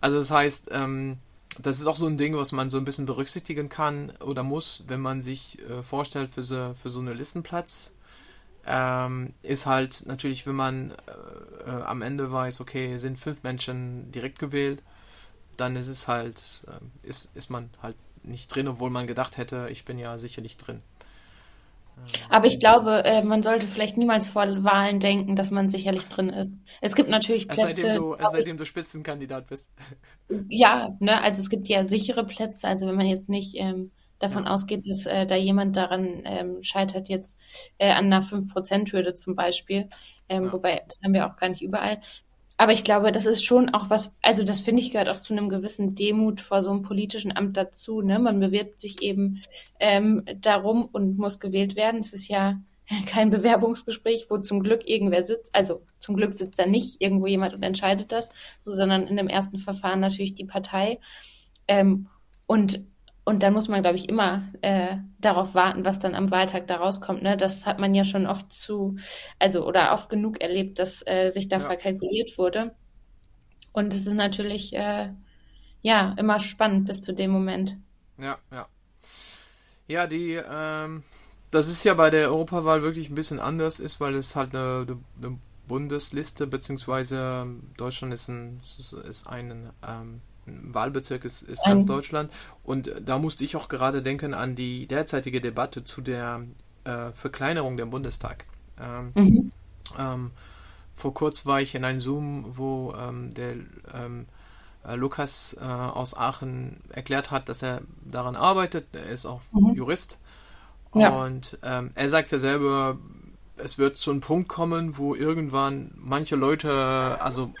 Also 0.00 0.18
das 0.18 0.30
heißt, 0.30 0.70
ähm, 0.72 1.18
das 1.58 1.80
ist 1.80 1.86
auch 1.86 1.96
so 1.96 2.06
ein 2.06 2.16
Ding, 2.18 2.36
was 2.36 2.52
man 2.52 2.70
so 2.70 2.78
ein 2.78 2.84
bisschen 2.84 3.06
berücksichtigen 3.06 3.68
kann 3.68 4.12
oder 4.20 4.42
muss, 4.42 4.84
wenn 4.86 5.00
man 5.00 5.20
sich 5.20 5.58
äh, 5.68 5.82
vorstellt 5.82 6.30
für 6.30 6.42
so, 6.42 6.74
für 6.74 6.90
so 6.90 7.00
einen 7.00 7.16
Listenplatz. 7.16 7.94
Ähm, 8.68 9.32
ist 9.42 9.66
halt 9.66 10.04
natürlich, 10.06 10.46
wenn 10.46 10.56
man 10.56 10.90
äh, 10.90 11.70
äh, 11.70 11.82
am 11.82 12.02
Ende 12.02 12.32
weiß, 12.32 12.60
okay, 12.60 12.98
sind 12.98 13.18
fünf 13.18 13.44
Menschen 13.44 14.10
direkt 14.10 14.40
gewählt, 14.40 14.82
dann 15.56 15.76
ist 15.76 15.86
es 15.86 16.08
halt, 16.08 16.66
äh, 16.66 17.06
ist, 17.08 17.36
ist 17.36 17.48
man 17.48 17.70
halt 17.80 17.96
nicht 18.24 18.48
drin, 18.48 18.66
obwohl 18.66 18.90
man 18.90 19.06
gedacht 19.06 19.36
hätte, 19.36 19.68
ich 19.70 19.84
bin 19.84 19.98
ja 19.98 20.18
sicherlich 20.18 20.56
drin. 20.56 20.82
Aber 22.28 22.46
ich 22.46 22.60
glaube, 22.60 23.04
äh, 23.04 23.22
man 23.22 23.42
sollte 23.42 23.66
vielleicht 23.66 23.96
niemals 23.96 24.28
vor 24.28 24.44
Wahlen 24.64 25.00
denken, 25.00 25.36
dass 25.36 25.50
man 25.50 25.68
sicherlich 25.68 26.06
drin 26.06 26.28
ist. 26.30 26.50
Es 26.80 26.94
gibt 26.94 27.08
natürlich 27.08 27.48
Plätze. 27.48 27.70
Es 27.70 27.76
seitdem 27.82 27.96
du, 27.96 28.16
seitdem 28.30 28.56
du 28.56 28.64
Spitzenkandidat 28.64 29.46
bist. 29.46 29.68
Ja, 30.48 30.96
ne, 30.98 31.22
also 31.22 31.40
es 31.40 31.48
gibt 31.48 31.68
ja 31.68 31.84
sichere 31.84 32.26
Plätze. 32.26 32.66
Also 32.66 32.88
wenn 32.88 32.96
man 32.96 33.06
jetzt 33.06 33.28
nicht 33.28 33.54
ähm, 33.58 33.92
davon 34.18 34.44
ja. 34.44 34.50
ausgeht, 34.50 34.84
dass 34.88 35.06
äh, 35.06 35.24
da 35.24 35.36
jemand 35.36 35.76
daran 35.76 36.22
ähm, 36.24 36.62
scheitert, 36.62 37.08
jetzt 37.08 37.36
äh, 37.78 37.92
an 37.92 38.06
einer 38.06 38.22
5%-Hürde 38.22 39.14
zum 39.14 39.36
Beispiel. 39.36 39.88
Ähm, 40.28 40.46
ja. 40.46 40.52
Wobei, 40.52 40.82
das 40.88 41.00
haben 41.04 41.14
wir 41.14 41.26
auch 41.26 41.36
gar 41.36 41.48
nicht 41.48 41.62
überall. 41.62 42.00
Aber 42.56 42.72
ich 42.72 42.84
glaube, 42.84 43.12
das 43.12 43.26
ist 43.26 43.44
schon 43.44 43.74
auch 43.74 43.90
was, 43.90 44.16
also 44.22 44.42
das 44.42 44.60
finde 44.60 44.82
ich 44.82 44.90
gehört 44.90 45.08
auch 45.08 45.20
zu 45.20 45.34
einem 45.34 45.48
gewissen 45.48 45.94
Demut 45.94 46.40
vor 46.40 46.62
so 46.62 46.70
einem 46.70 46.82
politischen 46.82 47.36
Amt 47.36 47.56
dazu. 47.56 48.00
Ne? 48.00 48.18
Man 48.18 48.40
bewirbt 48.40 48.80
sich 48.80 49.02
eben 49.02 49.42
ähm, 49.78 50.24
darum 50.40 50.84
und 50.86 51.18
muss 51.18 51.38
gewählt 51.38 51.76
werden. 51.76 52.00
Es 52.00 52.12
ist 52.14 52.28
ja 52.28 52.60
kein 53.06 53.30
Bewerbungsgespräch, 53.30 54.26
wo 54.30 54.38
zum 54.38 54.62
Glück 54.62 54.88
irgendwer 54.88 55.24
sitzt. 55.24 55.54
Also 55.54 55.82
zum 56.00 56.16
Glück 56.16 56.32
sitzt 56.32 56.58
da 56.58 56.66
nicht 56.66 57.00
irgendwo 57.00 57.26
jemand 57.26 57.54
und 57.54 57.62
entscheidet 57.62 58.10
das, 58.10 58.30
so, 58.64 58.72
sondern 58.72 59.06
in 59.06 59.16
dem 59.16 59.28
ersten 59.28 59.58
Verfahren 59.58 60.00
natürlich 60.00 60.34
die 60.34 60.46
Partei. 60.46 60.98
Ähm, 61.68 62.08
und 62.46 62.86
und 63.26 63.42
dann 63.42 63.52
muss 63.52 63.66
man, 63.66 63.82
glaube 63.82 63.96
ich, 63.96 64.08
immer 64.08 64.44
äh, 64.62 64.98
darauf 65.18 65.56
warten, 65.56 65.84
was 65.84 65.98
dann 65.98 66.14
am 66.14 66.30
Wahltag 66.30 66.68
da 66.68 66.76
rauskommt. 66.76 67.24
Ne? 67.24 67.36
Das 67.36 67.66
hat 67.66 67.80
man 67.80 67.92
ja 67.92 68.04
schon 68.04 68.24
oft 68.24 68.52
zu, 68.52 68.98
also 69.40 69.66
oder 69.66 69.92
oft 69.92 70.08
genug 70.08 70.40
erlebt, 70.40 70.78
dass 70.78 71.04
äh, 71.08 71.30
sich 71.30 71.48
da 71.48 71.56
ja. 71.58 71.66
verkalkuliert 71.66 72.38
wurde. 72.38 72.76
Und 73.72 73.92
es 73.92 74.06
ist 74.06 74.14
natürlich 74.14 74.76
äh, 74.76 75.10
ja 75.82 76.14
immer 76.16 76.38
spannend 76.38 76.86
bis 76.86 77.02
zu 77.02 77.12
dem 77.12 77.32
Moment. 77.32 77.76
Ja, 78.16 78.38
ja. 78.52 78.68
Ja, 79.88 80.06
die, 80.06 80.40
ähm, 80.48 81.02
das 81.50 81.66
ist 81.66 81.82
ja 81.82 81.94
bei 81.94 82.10
der 82.10 82.28
Europawahl 82.28 82.84
wirklich 82.84 83.10
ein 83.10 83.16
bisschen 83.16 83.40
anders 83.40 83.80
ist, 83.80 83.98
weil 84.00 84.14
es 84.14 84.36
halt 84.36 84.54
eine, 84.54 84.86
eine 85.20 85.38
Bundesliste, 85.66 86.46
beziehungsweise 86.46 87.44
Deutschland 87.76 88.14
ist 88.14 88.28
ein, 88.28 88.60
ist 89.08 89.26
ein 89.26 89.72
ähm, 89.84 90.20
Wahlbezirk 90.46 91.24
ist, 91.24 91.42
ist 91.42 91.64
ganz 91.64 91.86
Deutschland. 91.86 92.30
Und 92.62 92.92
da 93.04 93.18
musste 93.18 93.44
ich 93.44 93.56
auch 93.56 93.68
gerade 93.68 94.02
denken 94.02 94.34
an 94.34 94.54
die 94.54 94.86
derzeitige 94.86 95.40
Debatte 95.40 95.84
zu 95.84 96.00
der 96.00 96.42
äh, 96.84 97.10
Verkleinerung 97.12 97.76
der 97.76 97.86
Bundestag. 97.86 98.44
Ähm, 98.80 99.12
mhm. 99.14 99.50
ähm, 99.98 100.30
vor 100.94 101.14
kurz 101.14 101.46
war 101.46 101.60
ich 101.60 101.74
in 101.74 101.84
einem 101.84 101.98
Zoom, 101.98 102.44
wo 102.56 102.94
ähm, 102.98 103.34
der 103.34 103.52
ähm, 103.94 104.26
äh, 104.86 104.94
Lukas 104.94 105.56
äh, 105.60 105.64
aus 105.64 106.16
Aachen 106.16 106.80
erklärt 106.90 107.30
hat, 107.30 107.48
dass 107.48 107.62
er 107.62 107.82
daran 108.04 108.36
arbeitet. 108.36 108.86
Er 108.92 109.06
ist 109.06 109.26
auch 109.26 109.40
mhm. 109.52 109.74
Jurist. 109.74 110.18
Ja. 110.94 111.10
Und 111.10 111.58
ähm, 111.62 111.90
er 111.94 112.08
sagte 112.08 112.38
selber, 112.38 112.96
es 113.56 113.78
wird 113.78 113.96
zu 113.96 114.10
einem 114.10 114.20
Punkt 114.20 114.48
kommen, 114.48 114.96
wo 114.96 115.14
irgendwann 115.14 115.90
manche 115.96 116.36
Leute, 116.36 117.18
also 117.20 117.52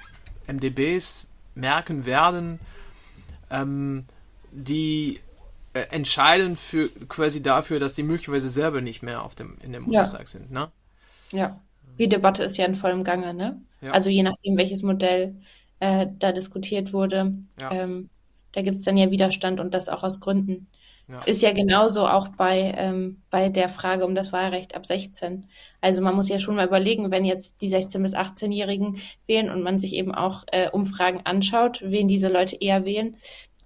MDBs, 0.46 1.28
merken 1.54 2.06
werden, 2.06 2.60
ähm, 3.50 4.04
die 4.52 5.20
äh, 5.72 5.80
entscheiden 5.90 6.56
für 6.56 6.88
quasi 7.08 7.42
dafür, 7.42 7.78
dass 7.78 7.94
die 7.94 8.02
möglicherweise 8.02 8.48
selber 8.48 8.80
nicht 8.80 9.02
mehr 9.02 9.22
auf 9.22 9.34
dem, 9.34 9.58
in 9.62 9.72
dem 9.72 9.84
Bundestag 9.84 10.20
ja. 10.20 10.26
sind, 10.26 10.50
ne? 10.50 10.68
Ja. 11.32 11.60
Die 11.98 12.08
Debatte 12.08 12.44
ist 12.44 12.56
ja 12.56 12.66
in 12.66 12.74
vollem 12.74 13.04
Gange, 13.04 13.34
ne? 13.34 13.60
Ja. 13.80 13.92
Also 13.92 14.10
je 14.10 14.22
nachdem, 14.22 14.56
welches 14.56 14.82
Modell 14.82 15.34
äh, 15.80 16.06
da 16.18 16.32
diskutiert 16.32 16.92
wurde, 16.92 17.34
ja. 17.60 17.70
ähm, 17.72 18.08
da 18.52 18.62
gibt 18.62 18.78
es 18.78 18.84
dann 18.84 18.96
ja 18.96 19.10
Widerstand 19.10 19.60
und 19.60 19.74
das 19.74 19.88
auch 19.88 20.02
aus 20.02 20.20
Gründen. 20.20 20.66
Ja. 21.08 21.20
Ist 21.20 21.40
ja 21.40 21.52
genauso 21.52 22.06
auch 22.06 22.28
bei, 22.28 22.74
ähm, 22.76 23.22
bei 23.30 23.48
der 23.48 23.68
Frage 23.68 24.04
um 24.04 24.16
das 24.16 24.32
Wahlrecht 24.32 24.74
ab 24.74 24.86
16. 24.86 25.46
Also 25.80 26.02
man 26.02 26.16
muss 26.16 26.28
ja 26.28 26.40
schon 26.40 26.56
mal 26.56 26.66
überlegen, 26.66 27.12
wenn 27.12 27.24
jetzt 27.24 27.62
die 27.62 27.70
16- 27.70 28.02
bis 28.02 28.14
18-Jährigen 28.14 29.00
wählen 29.26 29.48
und 29.48 29.62
man 29.62 29.78
sich 29.78 29.94
eben 29.94 30.12
auch 30.12 30.42
äh, 30.50 30.68
Umfragen 30.68 31.20
anschaut, 31.22 31.80
wen 31.84 32.08
diese 32.08 32.28
Leute 32.28 32.56
eher 32.56 32.86
wählen, 32.86 33.16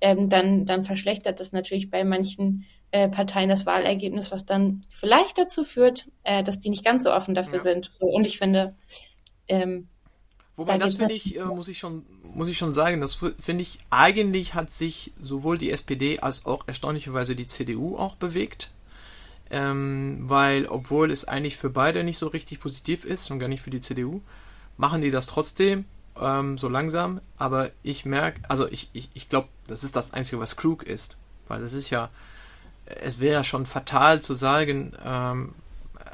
ähm, 0.02 0.28
dann, 0.28 0.66
dann 0.66 0.84
verschlechtert 0.84 1.40
das 1.40 1.52
natürlich 1.52 1.90
bei 1.90 2.04
manchen 2.04 2.66
äh, 2.90 3.08
Parteien 3.08 3.48
das 3.48 3.64
Wahlergebnis, 3.64 4.32
was 4.32 4.44
dann 4.44 4.82
vielleicht 4.94 5.38
dazu 5.38 5.64
führt, 5.64 6.10
äh, 6.24 6.42
dass 6.42 6.60
die 6.60 6.68
nicht 6.68 6.84
ganz 6.84 7.04
so 7.04 7.12
offen 7.12 7.34
dafür 7.34 7.58
ja. 7.58 7.62
sind. 7.62 7.90
So, 7.94 8.06
und 8.06 8.26
ich 8.26 8.38
finde, 8.38 8.74
ähm, 9.48 9.88
Wobei 10.60 10.76
da 10.76 10.84
das 10.84 10.96
finde 10.96 11.14
ich, 11.14 11.38
äh, 11.38 11.44
muss 11.46 11.68
ich 11.68 11.78
schon, 11.78 12.04
muss 12.34 12.46
ich 12.46 12.58
schon 12.58 12.74
sagen, 12.74 13.00
das 13.00 13.14
finde 13.14 13.62
ich, 13.62 13.78
eigentlich 13.88 14.52
hat 14.52 14.70
sich 14.70 15.10
sowohl 15.18 15.56
die 15.56 15.70
SPD 15.70 16.20
als 16.20 16.44
auch 16.44 16.64
erstaunlicherweise 16.66 17.34
die 17.34 17.46
CDU 17.46 17.96
auch 17.96 18.16
bewegt. 18.16 18.70
Ähm, 19.50 20.18
weil, 20.20 20.66
obwohl 20.66 21.10
es 21.10 21.24
eigentlich 21.24 21.56
für 21.56 21.70
beide 21.70 22.04
nicht 22.04 22.18
so 22.18 22.26
richtig 22.26 22.60
positiv 22.60 23.06
ist 23.06 23.30
und 23.30 23.38
gar 23.38 23.48
nicht 23.48 23.62
für 23.62 23.70
die 23.70 23.80
CDU, 23.80 24.20
machen 24.76 25.00
die 25.00 25.10
das 25.10 25.28
trotzdem 25.28 25.86
ähm, 26.20 26.58
so 26.58 26.68
langsam. 26.68 27.22
Aber 27.38 27.70
ich 27.82 28.04
merke, 28.04 28.42
also 28.50 28.68
ich, 28.68 28.90
ich, 28.92 29.08
ich 29.14 29.30
glaube, 29.30 29.48
das 29.66 29.82
ist 29.82 29.96
das 29.96 30.12
Einzige, 30.12 30.42
was 30.42 30.56
klug 30.56 30.82
ist. 30.82 31.16
Weil 31.48 31.62
das 31.62 31.72
ist 31.72 31.88
ja, 31.88 32.10
es 32.84 33.18
wäre 33.18 33.32
ja 33.32 33.44
schon 33.44 33.64
fatal 33.64 34.20
zu 34.20 34.34
sagen, 34.34 34.92
ähm, 35.02 35.54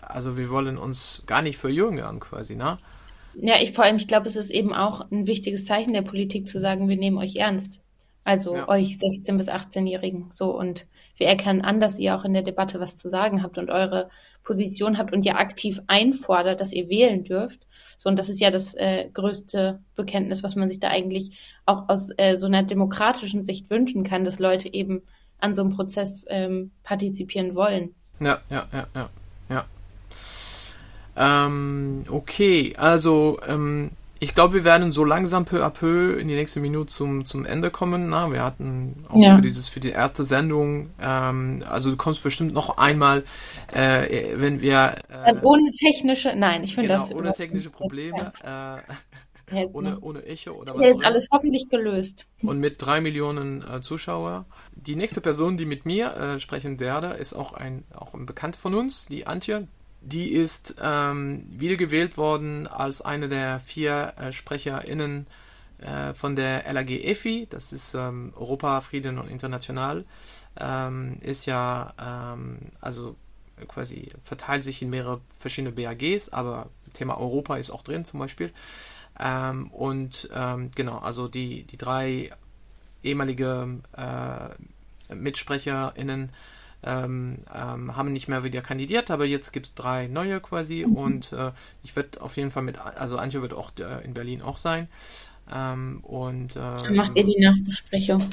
also 0.03 0.39
wir 0.39 0.51
wollen 0.51 0.79
uns 0.79 1.25
gar 1.27 1.43
nicht 1.43 1.59
verjüngern 1.59 2.21
quasi, 2.21 2.55
ne? 2.55 2.77
Ja, 3.39 3.57
ich 3.61 3.73
vor 3.73 3.85
allem, 3.85 3.97
ich 3.97 4.09
glaube, 4.09 4.29
es 4.29 4.37
ist 4.37 4.51
eben 4.51 4.73
auch 4.73 5.11
ein 5.11 5.27
wichtiges 5.27 5.65
Zeichen 5.65 5.93
der 5.93 6.03
Politik 6.03 6.49
zu 6.49 6.59
sagen, 6.59 6.89
wir 6.89 6.97
nehmen 6.97 7.19
euch 7.19 7.37
ernst. 7.37 7.81
Also 8.25 8.57
ja. 8.57 8.69
euch 8.69 8.97
16- 8.97 9.37
bis 9.37 9.49
18-Jährigen. 9.49 10.27
So 10.33 10.57
und 10.59 10.87
wir 11.17 11.29
erkennen 11.29 11.61
an, 11.61 11.79
dass 11.79 11.99
ihr 11.99 12.17
auch 12.17 12.25
in 12.25 12.33
der 12.33 12.43
Debatte 12.43 12.81
was 12.81 12.97
zu 12.97 13.09
sagen 13.09 13.43
habt 13.43 13.57
und 13.57 13.71
eure 13.71 14.11
Position 14.43 14.99
habt 14.99 15.13
und 15.13 15.25
ihr 15.25 15.39
aktiv 15.39 15.81
einfordert, 15.87 16.61
dass 16.61 16.73
ihr 16.73 16.89
wählen 16.89 17.23
dürft. 17.23 17.67
So, 17.99 18.09
und 18.09 18.19
das 18.19 18.29
ist 18.29 18.41
ja 18.41 18.51
das 18.51 18.75
äh, 18.75 19.09
größte 19.13 19.81
Bekenntnis, 19.95 20.43
was 20.43 20.57
man 20.57 20.69
sich 20.69 20.81
da 20.81 20.89
eigentlich 20.89 21.39
auch 21.67 21.89
aus 21.89 22.11
äh, 22.17 22.37
so 22.37 22.47
einer 22.47 22.65
demokratischen 22.65 23.45
Sicht 23.45 23.71
wünschen 23.71 24.03
kann, 24.03 24.25
dass 24.25 24.41
Leute 24.41 24.73
eben 24.75 25.03
an 25.39 25.55
so 25.55 25.63
einem 25.63 25.71
Prozess 25.71 26.25
ähm, 26.29 26.73
partizipieren 26.83 27.55
wollen. 27.55 27.95
Ja, 28.21 28.41
ja, 28.51 28.67
ja, 28.73 28.87
ja, 28.95 29.11
ja. 29.51 29.65
Ähm, 31.17 32.05
okay, 32.11 32.75
also 32.77 33.39
ähm, 33.47 33.91
ich 34.19 34.35
glaube, 34.35 34.55
wir 34.55 34.65
werden 34.65 34.93
so 34.93 35.05
langsam 35.05 35.45
peu 35.45 35.65
à 35.65 35.71
peu 35.71 36.19
in 36.19 36.29
die 36.29 36.35
nächste 36.35 36.61
Minute 36.61 36.91
zum, 36.91 37.25
zum 37.25 37.45
Ende 37.45 37.71
kommen. 37.71 38.09
Na, 38.09 38.33
wir 38.33 38.43
hatten 38.43 39.05
auch 39.09 39.19
ja. 39.19 39.37
für 39.37 39.43
dieses 39.43 39.69
für 39.69 39.81
die 39.81 39.91
erste 39.91 40.25
Sendung, 40.25 40.91
ähm, 41.01 41.63
also 41.69 41.91
du 41.91 41.97
kommst 41.97 42.23
bestimmt 42.23 42.55
noch 42.55 42.79
einmal, 42.79 43.25
äh, 43.73 44.31
wenn 44.35 44.61
wir 44.61 44.97
äh, 45.09 45.35
ohne 45.43 45.71
technische, 45.73 46.35
nein, 46.35 46.65
ich 46.65 46.75
finde 46.75 46.89
genau, 46.89 47.01
das 47.01 47.15
ohne 47.15 47.33
technische 47.35 47.71
Probleme. 47.71 48.33
Äh, 48.43 48.79
ohne, 49.73 50.01
ohne 50.01 50.25
Echo 50.25 50.53
oder 50.53 50.73
was. 50.73 50.81
Ist 50.81 51.05
alles 51.05 51.29
hoffentlich 51.31 51.69
gelöst. 51.69 52.27
Und 52.43 52.59
mit 52.59 52.77
drei 52.79 53.01
Millionen 53.01 53.63
äh, 53.63 53.81
Zuschauer. 53.81 54.47
Die 54.75 54.97
nächste 54.97 55.21
Person, 55.21 55.57
die 55.57 55.67
mit 55.67 55.87
mir 55.87 56.17
äh, 56.17 56.41
sprechen 56.41 56.81
werde, 56.81 57.09
ist 57.09 57.35
auch 57.35 57.53
ein, 57.53 57.85
auch 57.95 58.15
ein 58.15 58.27
Bekannter 58.27 58.59
von 58.59 58.75
uns, 58.75 59.07
die 59.07 59.27
Antje 59.27 59.69
die 60.07 60.33
ist 60.33 60.77
ähm, 60.81 61.45
wiedergewählt 61.51 62.17
worden 62.17 62.69
als 62.69 63.03
eine 63.03 63.29
der 63.29 63.59
vier 63.59 64.15
äh, 64.17 64.33
SprecherInnen 64.33 65.27
äh, 65.79 66.15
von 66.15 66.37
der 66.37 66.73
LAG 66.73 66.91
EFI, 66.91 67.49
das 67.51 67.73
ist 67.73 67.95
ähm, 67.95 68.33
Europa, 68.37 68.81
Frieden 68.83 69.19
und 69.19 69.29
International, 69.29 70.05
ähm, 70.59 71.19
ist 71.23 71.47
ja, 71.47 71.93
ähm, 72.01 72.59
also 72.81 73.17
quasi 73.67 74.09
verteilt 74.23 74.63
sich 74.63 74.81
in 74.81 74.91
mehrere 74.91 75.21
verschiedene 75.39 75.73
BAGs, 75.73 76.29
aber 76.29 76.69
Thema 76.95 77.19
Europa 77.19 77.57
ist 77.57 77.71
auch 77.71 77.83
drin 77.83 78.05
zum 78.05 78.21
Beispiel. 78.21 78.53
Ähm, 79.19 79.69
und 79.73 80.29
ähm, 80.33 80.71
genau, 80.75 80.99
also 80.99 81.27
die, 81.27 81.65
die 81.65 81.79
drei 81.79 82.31
ehemalige 83.03 83.81
äh, 83.97 85.15
MitsprecherInnen 85.15 86.31
ähm, 86.83 87.39
ähm, 87.55 87.97
haben 87.97 88.13
nicht 88.13 88.29
mehr 88.29 88.45
wieder 88.45 88.63
kandidiert, 88.63 89.11
aber 89.11 89.25
jetzt 89.25 89.53
gibt 89.53 89.67
es 89.67 89.75
drei 89.75 90.07
neue 90.07 90.41
quasi 90.41 90.85
mhm. 90.87 90.97
und 90.97 91.33
äh, 91.33 91.53
ich 91.83 91.97
werde 91.97 92.21
auf 92.21 92.37
jeden 92.37 92.51
Fall 92.51 92.63
mit, 92.63 92.79
also 92.79 93.19
Antje 93.19 93.43
wird 93.43 93.55
auch 93.55 93.73
äh, 93.79 94.05
in 94.05 94.15
Berlin 94.15 94.43
auch 94.43 94.57
sein. 94.57 94.89
Ähm, 95.53 96.01
und, 96.03 96.57
äh, 96.57 96.59
dann 96.59 96.95
macht 96.95 97.17
ihr 97.17 97.25
die 97.25 97.41
Nachbesprechung. 97.41 98.29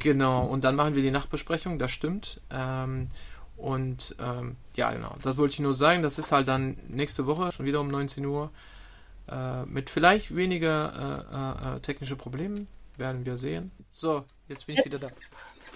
Genau, 0.00 0.44
und 0.44 0.64
dann 0.64 0.76
machen 0.76 0.94
wir 0.94 1.02
die 1.02 1.10
Nachbesprechung, 1.10 1.78
das 1.78 1.90
stimmt. 1.90 2.40
Ähm, 2.50 3.08
und 3.56 4.16
ähm, 4.18 4.56
ja, 4.74 4.92
genau, 4.92 5.14
das 5.22 5.36
wollte 5.36 5.54
ich 5.54 5.60
nur 5.60 5.74
sagen. 5.74 6.02
Das 6.02 6.18
ist 6.18 6.32
halt 6.32 6.48
dann 6.48 6.76
nächste 6.88 7.26
Woche, 7.26 7.52
schon 7.52 7.66
wieder 7.66 7.80
um 7.80 7.88
19 7.88 8.24
Uhr, 8.26 8.50
äh, 9.30 9.64
mit 9.64 9.88
vielleicht 9.88 10.34
weniger 10.34 11.26
äh, 11.32 11.72
äh, 11.72 11.76
äh 11.76 11.80
technische 11.80 12.16
Problemen, 12.16 12.68
werden 12.96 13.24
wir 13.24 13.38
sehen. 13.38 13.70
So, 13.90 14.24
jetzt 14.48 14.66
bin 14.66 14.76
ich 14.76 14.84
jetzt. 14.84 14.86
wieder 14.86 15.08
da. 15.08 15.16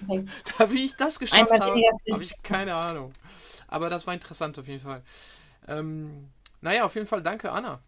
da. 0.59 0.73
Wie 0.73 0.85
ich 0.87 0.97
das 0.97 1.19
geschafft 1.19 1.53
Einmal 1.53 1.69
habe, 1.69 1.81
habe 2.13 2.23
ich 2.23 2.43
keine 2.43 2.75
Ahnung. 2.75 3.13
Aber 3.69 3.91
das 3.91 4.07
war 4.07 4.15
interessant 4.15 4.59
auf 4.59 4.67
jeden 4.67 4.81
Fall. 4.81 5.03
Ähm, 5.69 6.29
naja, 6.61 6.85
auf 6.85 6.95
jeden 6.95 7.07
Fall 7.07 7.23
danke, 7.23 7.51
Anna. 7.53 7.81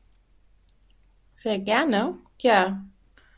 Sehr 1.35 1.59
gerne. 1.59 2.17
Ja, 2.39 2.83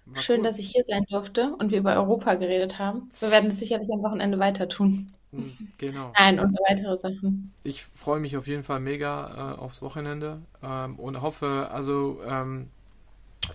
war 0.07 0.23
Schön, 0.23 0.41
cool. 0.41 0.45
dass 0.45 0.59
ich 0.59 0.71
hier 0.71 0.85
sein 0.87 1.05
durfte 1.09 1.55
und 1.59 1.71
wir 1.71 1.79
über 1.79 1.95
Europa 1.95 2.35
geredet 2.35 2.79
haben. 2.79 3.11
Wir 3.21 3.31
werden 3.31 3.49
es 3.49 3.59
sicherlich 3.59 3.91
am 3.91 4.03
Wochenende 4.03 4.39
weiter 4.39 4.69
tun. 4.69 5.07
Hm, 5.31 5.57
genau. 5.79 6.13
Nein, 6.19 6.39
und 6.39 6.55
weitere 6.69 6.99
Sachen. 6.99 7.55
Ich 7.63 7.83
freue 7.83 8.21
mich 8.21 8.37
auf 8.37 8.47
jeden 8.47 8.65
Fall 8.65 8.81
mega 8.81 9.55
äh, 9.57 9.61
aufs 9.61 9.81
Wochenende 9.81 10.43
ähm, 10.63 10.99
und 10.99 11.23
hoffe, 11.23 11.69
also, 11.73 12.21
ähm, 12.29 12.69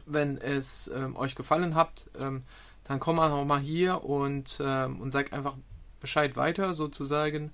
wenn 0.07 0.37
es 0.37 0.89
ähm, 0.95 1.15
euch 1.15 1.35
gefallen 1.35 1.75
hat, 1.75 2.09
ähm, 2.19 2.43
dann 2.89 2.99
komm 2.99 3.19
auch 3.19 3.45
mal 3.45 3.59
hier 3.59 4.03
und, 4.03 4.59
ähm, 4.65 4.99
und 4.99 5.11
sag 5.11 5.31
einfach 5.31 5.55
Bescheid 6.01 6.35
weiter, 6.35 6.73
sozusagen. 6.73 7.51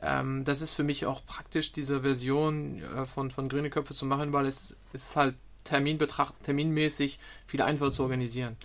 Ähm, 0.00 0.44
das 0.44 0.62
ist 0.62 0.70
für 0.70 0.82
mich 0.82 1.04
auch 1.04 1.24
praktisch, 1.26 1.72
diese 1.72 2.00
Version 2.00 2.80
äh, 2.82 3.04
von, 3.04 3.30
von 3.30 3.50
Grüne 3.50 3.68
Köpfe 3.68 3.92
zu 3.92 4.06
machen, 4.06 4.32
weil 4.32 4.46
es 4.46 4.76
ist 4.94 5.14
halt 5.14 5.34
Terminbetracht, 5.64 6.42
terminmäßig 6.42 7.18
viel 7.46 7.60
einfacher 7.60 7.92
zu 7.92 8.02
organisieren. 8.02 8.56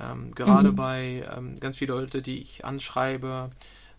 Ähm, 0.00 0.30
gerade 0.36 0.70
mhm. 0.70 0.76
bei 0.76 1.28
ähm, 1.36 1.56
ganz 1.56 1.78
vielen 1.78 1.90
Leute, 1.90 2.22
die 2.22 2.40
ich 2.40 2.64
anschreibe, 2.64 3.50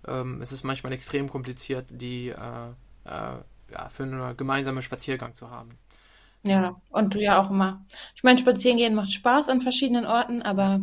ähm, 0.07 0.41
es 0.41 0.53
ist 0.53 0.63
manchmal 0.63 0.93
extrem 0.93 1.29
kompliziert, 1.29 1.85
die 1.89 2.29
äh, 2.29 2.33
äh, 3.03 3.35
ja, 3.73 3.89
für 3.89 4.03
einen 4.03 4.37
gemeinsamen 4.37 4.81
Spaziergang 4.81 5.33
zu 5.33 5.51
haben. 5.51 5.77
Ja, 6.43 6.79
und 6.91 7.13
du 7.13 7.21
ja 7.21 7.41
auch 7.41 7.51
immer. 7.51 7.85
Ich 8.15 8.23
meine, 8.23 8.37
spazieren 8.37 8.77
gehen 8.77 8.95
macht 8.95 9.11
Spaß 9.11 9.49
an 9.49 9.59
verschiedenen 9.59 10.05
Orten, 10.05 10.41
aber. 10.41 10.79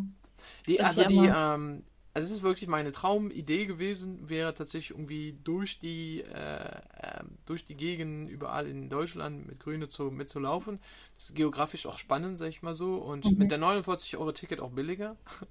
Die, 0.66 0.80
also 0.80 1.04
die, 1.04 1.26
ähm, 1.26 1.84
also 2.14 2.26
es 2.26 2.32
ist 2.32 2.42
wirklich 2.42 2.68
meine 2.68 2.90
Traumidee 2.90 3.66
gewesen, 3.66 4.28
wäre 4.28 4.54
tatsächlich 4.54 4.90
irgendwie 4.90 5.34
durch 5.44 5.78
die 5.78 6.22
äh, 6.22 6.64
äh, 6.64 7.22
durch 7.46 7.64
die 7.64 7.76
Gegend 7.76 8.28
überall 8.28 8.66
in 8.66 8.88
Deutschland 8.88 9.46
mit 9.46 9.60
Grüne 9.60 9.88
zu, 9.88 10.04
mitzulaufen. 10.04 10.80
Das 11.14 11.24
ist 11.24 11.36
geografisch 11.36 11.86
auch 11.86 11.98
spannend, 11.98 12.38
sag 12.38 12.48
ich 12.48 12.62
mal 12.62 12.74
so. 12.74 12.96
Und 12.96 13.24
mhm. 13.24 13.38
mit 13.38 13.50
der 13.50 13.58
49 13.58 14.16
Euro 14.16 14.32
Ticket 14.32 14.60
auch 14.60 14.70
billiger. 14.70 15.16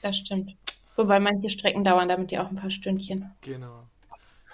Das 0.00 0.16
stimmt. 0.16 0.54
Wobei 0.94 1.18
manche 1.18 1.50
Strecken 1.50 1.82
dauern 1.82 2.08
damit 2.08 2.30
ja 2.30 2.44
auch 2.44 2.50
ein 2.50 2.54
paar 2.54 2.70
Stündchen. 2.70 3.32
Genau. 3.40 3.88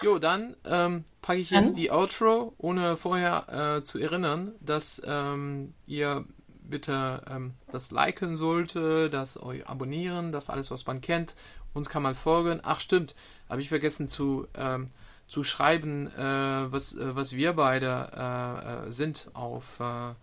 Jo, 0.03 0.19
dann 0.19 0.57
ähm, 0.65 1.05
packe 1.23 1.39
ich 1.39 1.51
jetzt 1.51 1.69
dann? 1.69 1.75
die 1.75 1.91
Outro, 1.91 2.55
ohne 2.59 2.97
vorher 2.97 3.77
äh, 3.79 3.85
zu 3.85 3.99
erinnern, 3.99 4.53
dass 4.61 5.01
ähm, 5.07 5.75
ihr 5.87 6.25
bitte 6.64 7.22
ähm, 7.31 7.55
das 7.70 7.90
liken 7.90 8.37
sollte, 8.37 9.11
das 9.11 9.40
euch 9.40 9.66
abonnieren, 9.68 10.33
das 10.33 10.50
alles, 10.50 10.70
was 10.70 10.87
man 10.87 11.00
kennt. 11.00 11.35
Uns 11.72 11.88
kann 11.88 12.03
man 12.03 12.14
folgen. 12.14 12.61
Ach 12.62 12.81
stimmt, 12.81 13.14
habe 13.48 13.61
ich 13.61 13.68
vergessen 13.68 14.09
zu, 14.09 14.46
ähm, 14.55 14.90
zu 15.29 15.44
schreiben, 15.44 16.07
äh, 16.16 16.72
was, 16.72 16.94
äh, 16.94 17.16
was 17.16 17.35
wir 17.35 17.55
beide 17.55 18.11
äh, 18.16 18.87
äh 18.87 18.90
sind 18.90 19.29
auf, 19.35 19.81
äh, 19.81 20.14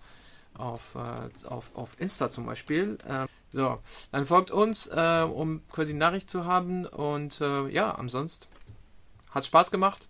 auf, 0.57 0.95
äh, 0.95 1.47
auf, 1.47 1.75
auf 1.75 1.99
Insta 1.99 2.29
zum 2.29 2.45
Beispiel. 2.45 2.97
Ähm, 3.07 3.25
so, 3.53 3.79
dann 4.13 4.25
folgt 4.25 4.49
uns, 4.49 4.87
um 4.87 5.61
quasi 5.73 5.93
Nachricht 5.93 6.29
zu 6.29 6.45
haben. 6.45 6.85
Und 6.85 7.41
ja, 7.41 7.91
ansonsten 7.91 8.47
hat 9.31 9.45
Spaß 9.45 9.71
gemacht. 9.71 10.07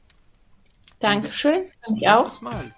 Dankeschön. 0.99 1.63
Danke 1.87 2.19
auch. 2.19 2.41
Mal. 2.41 2.71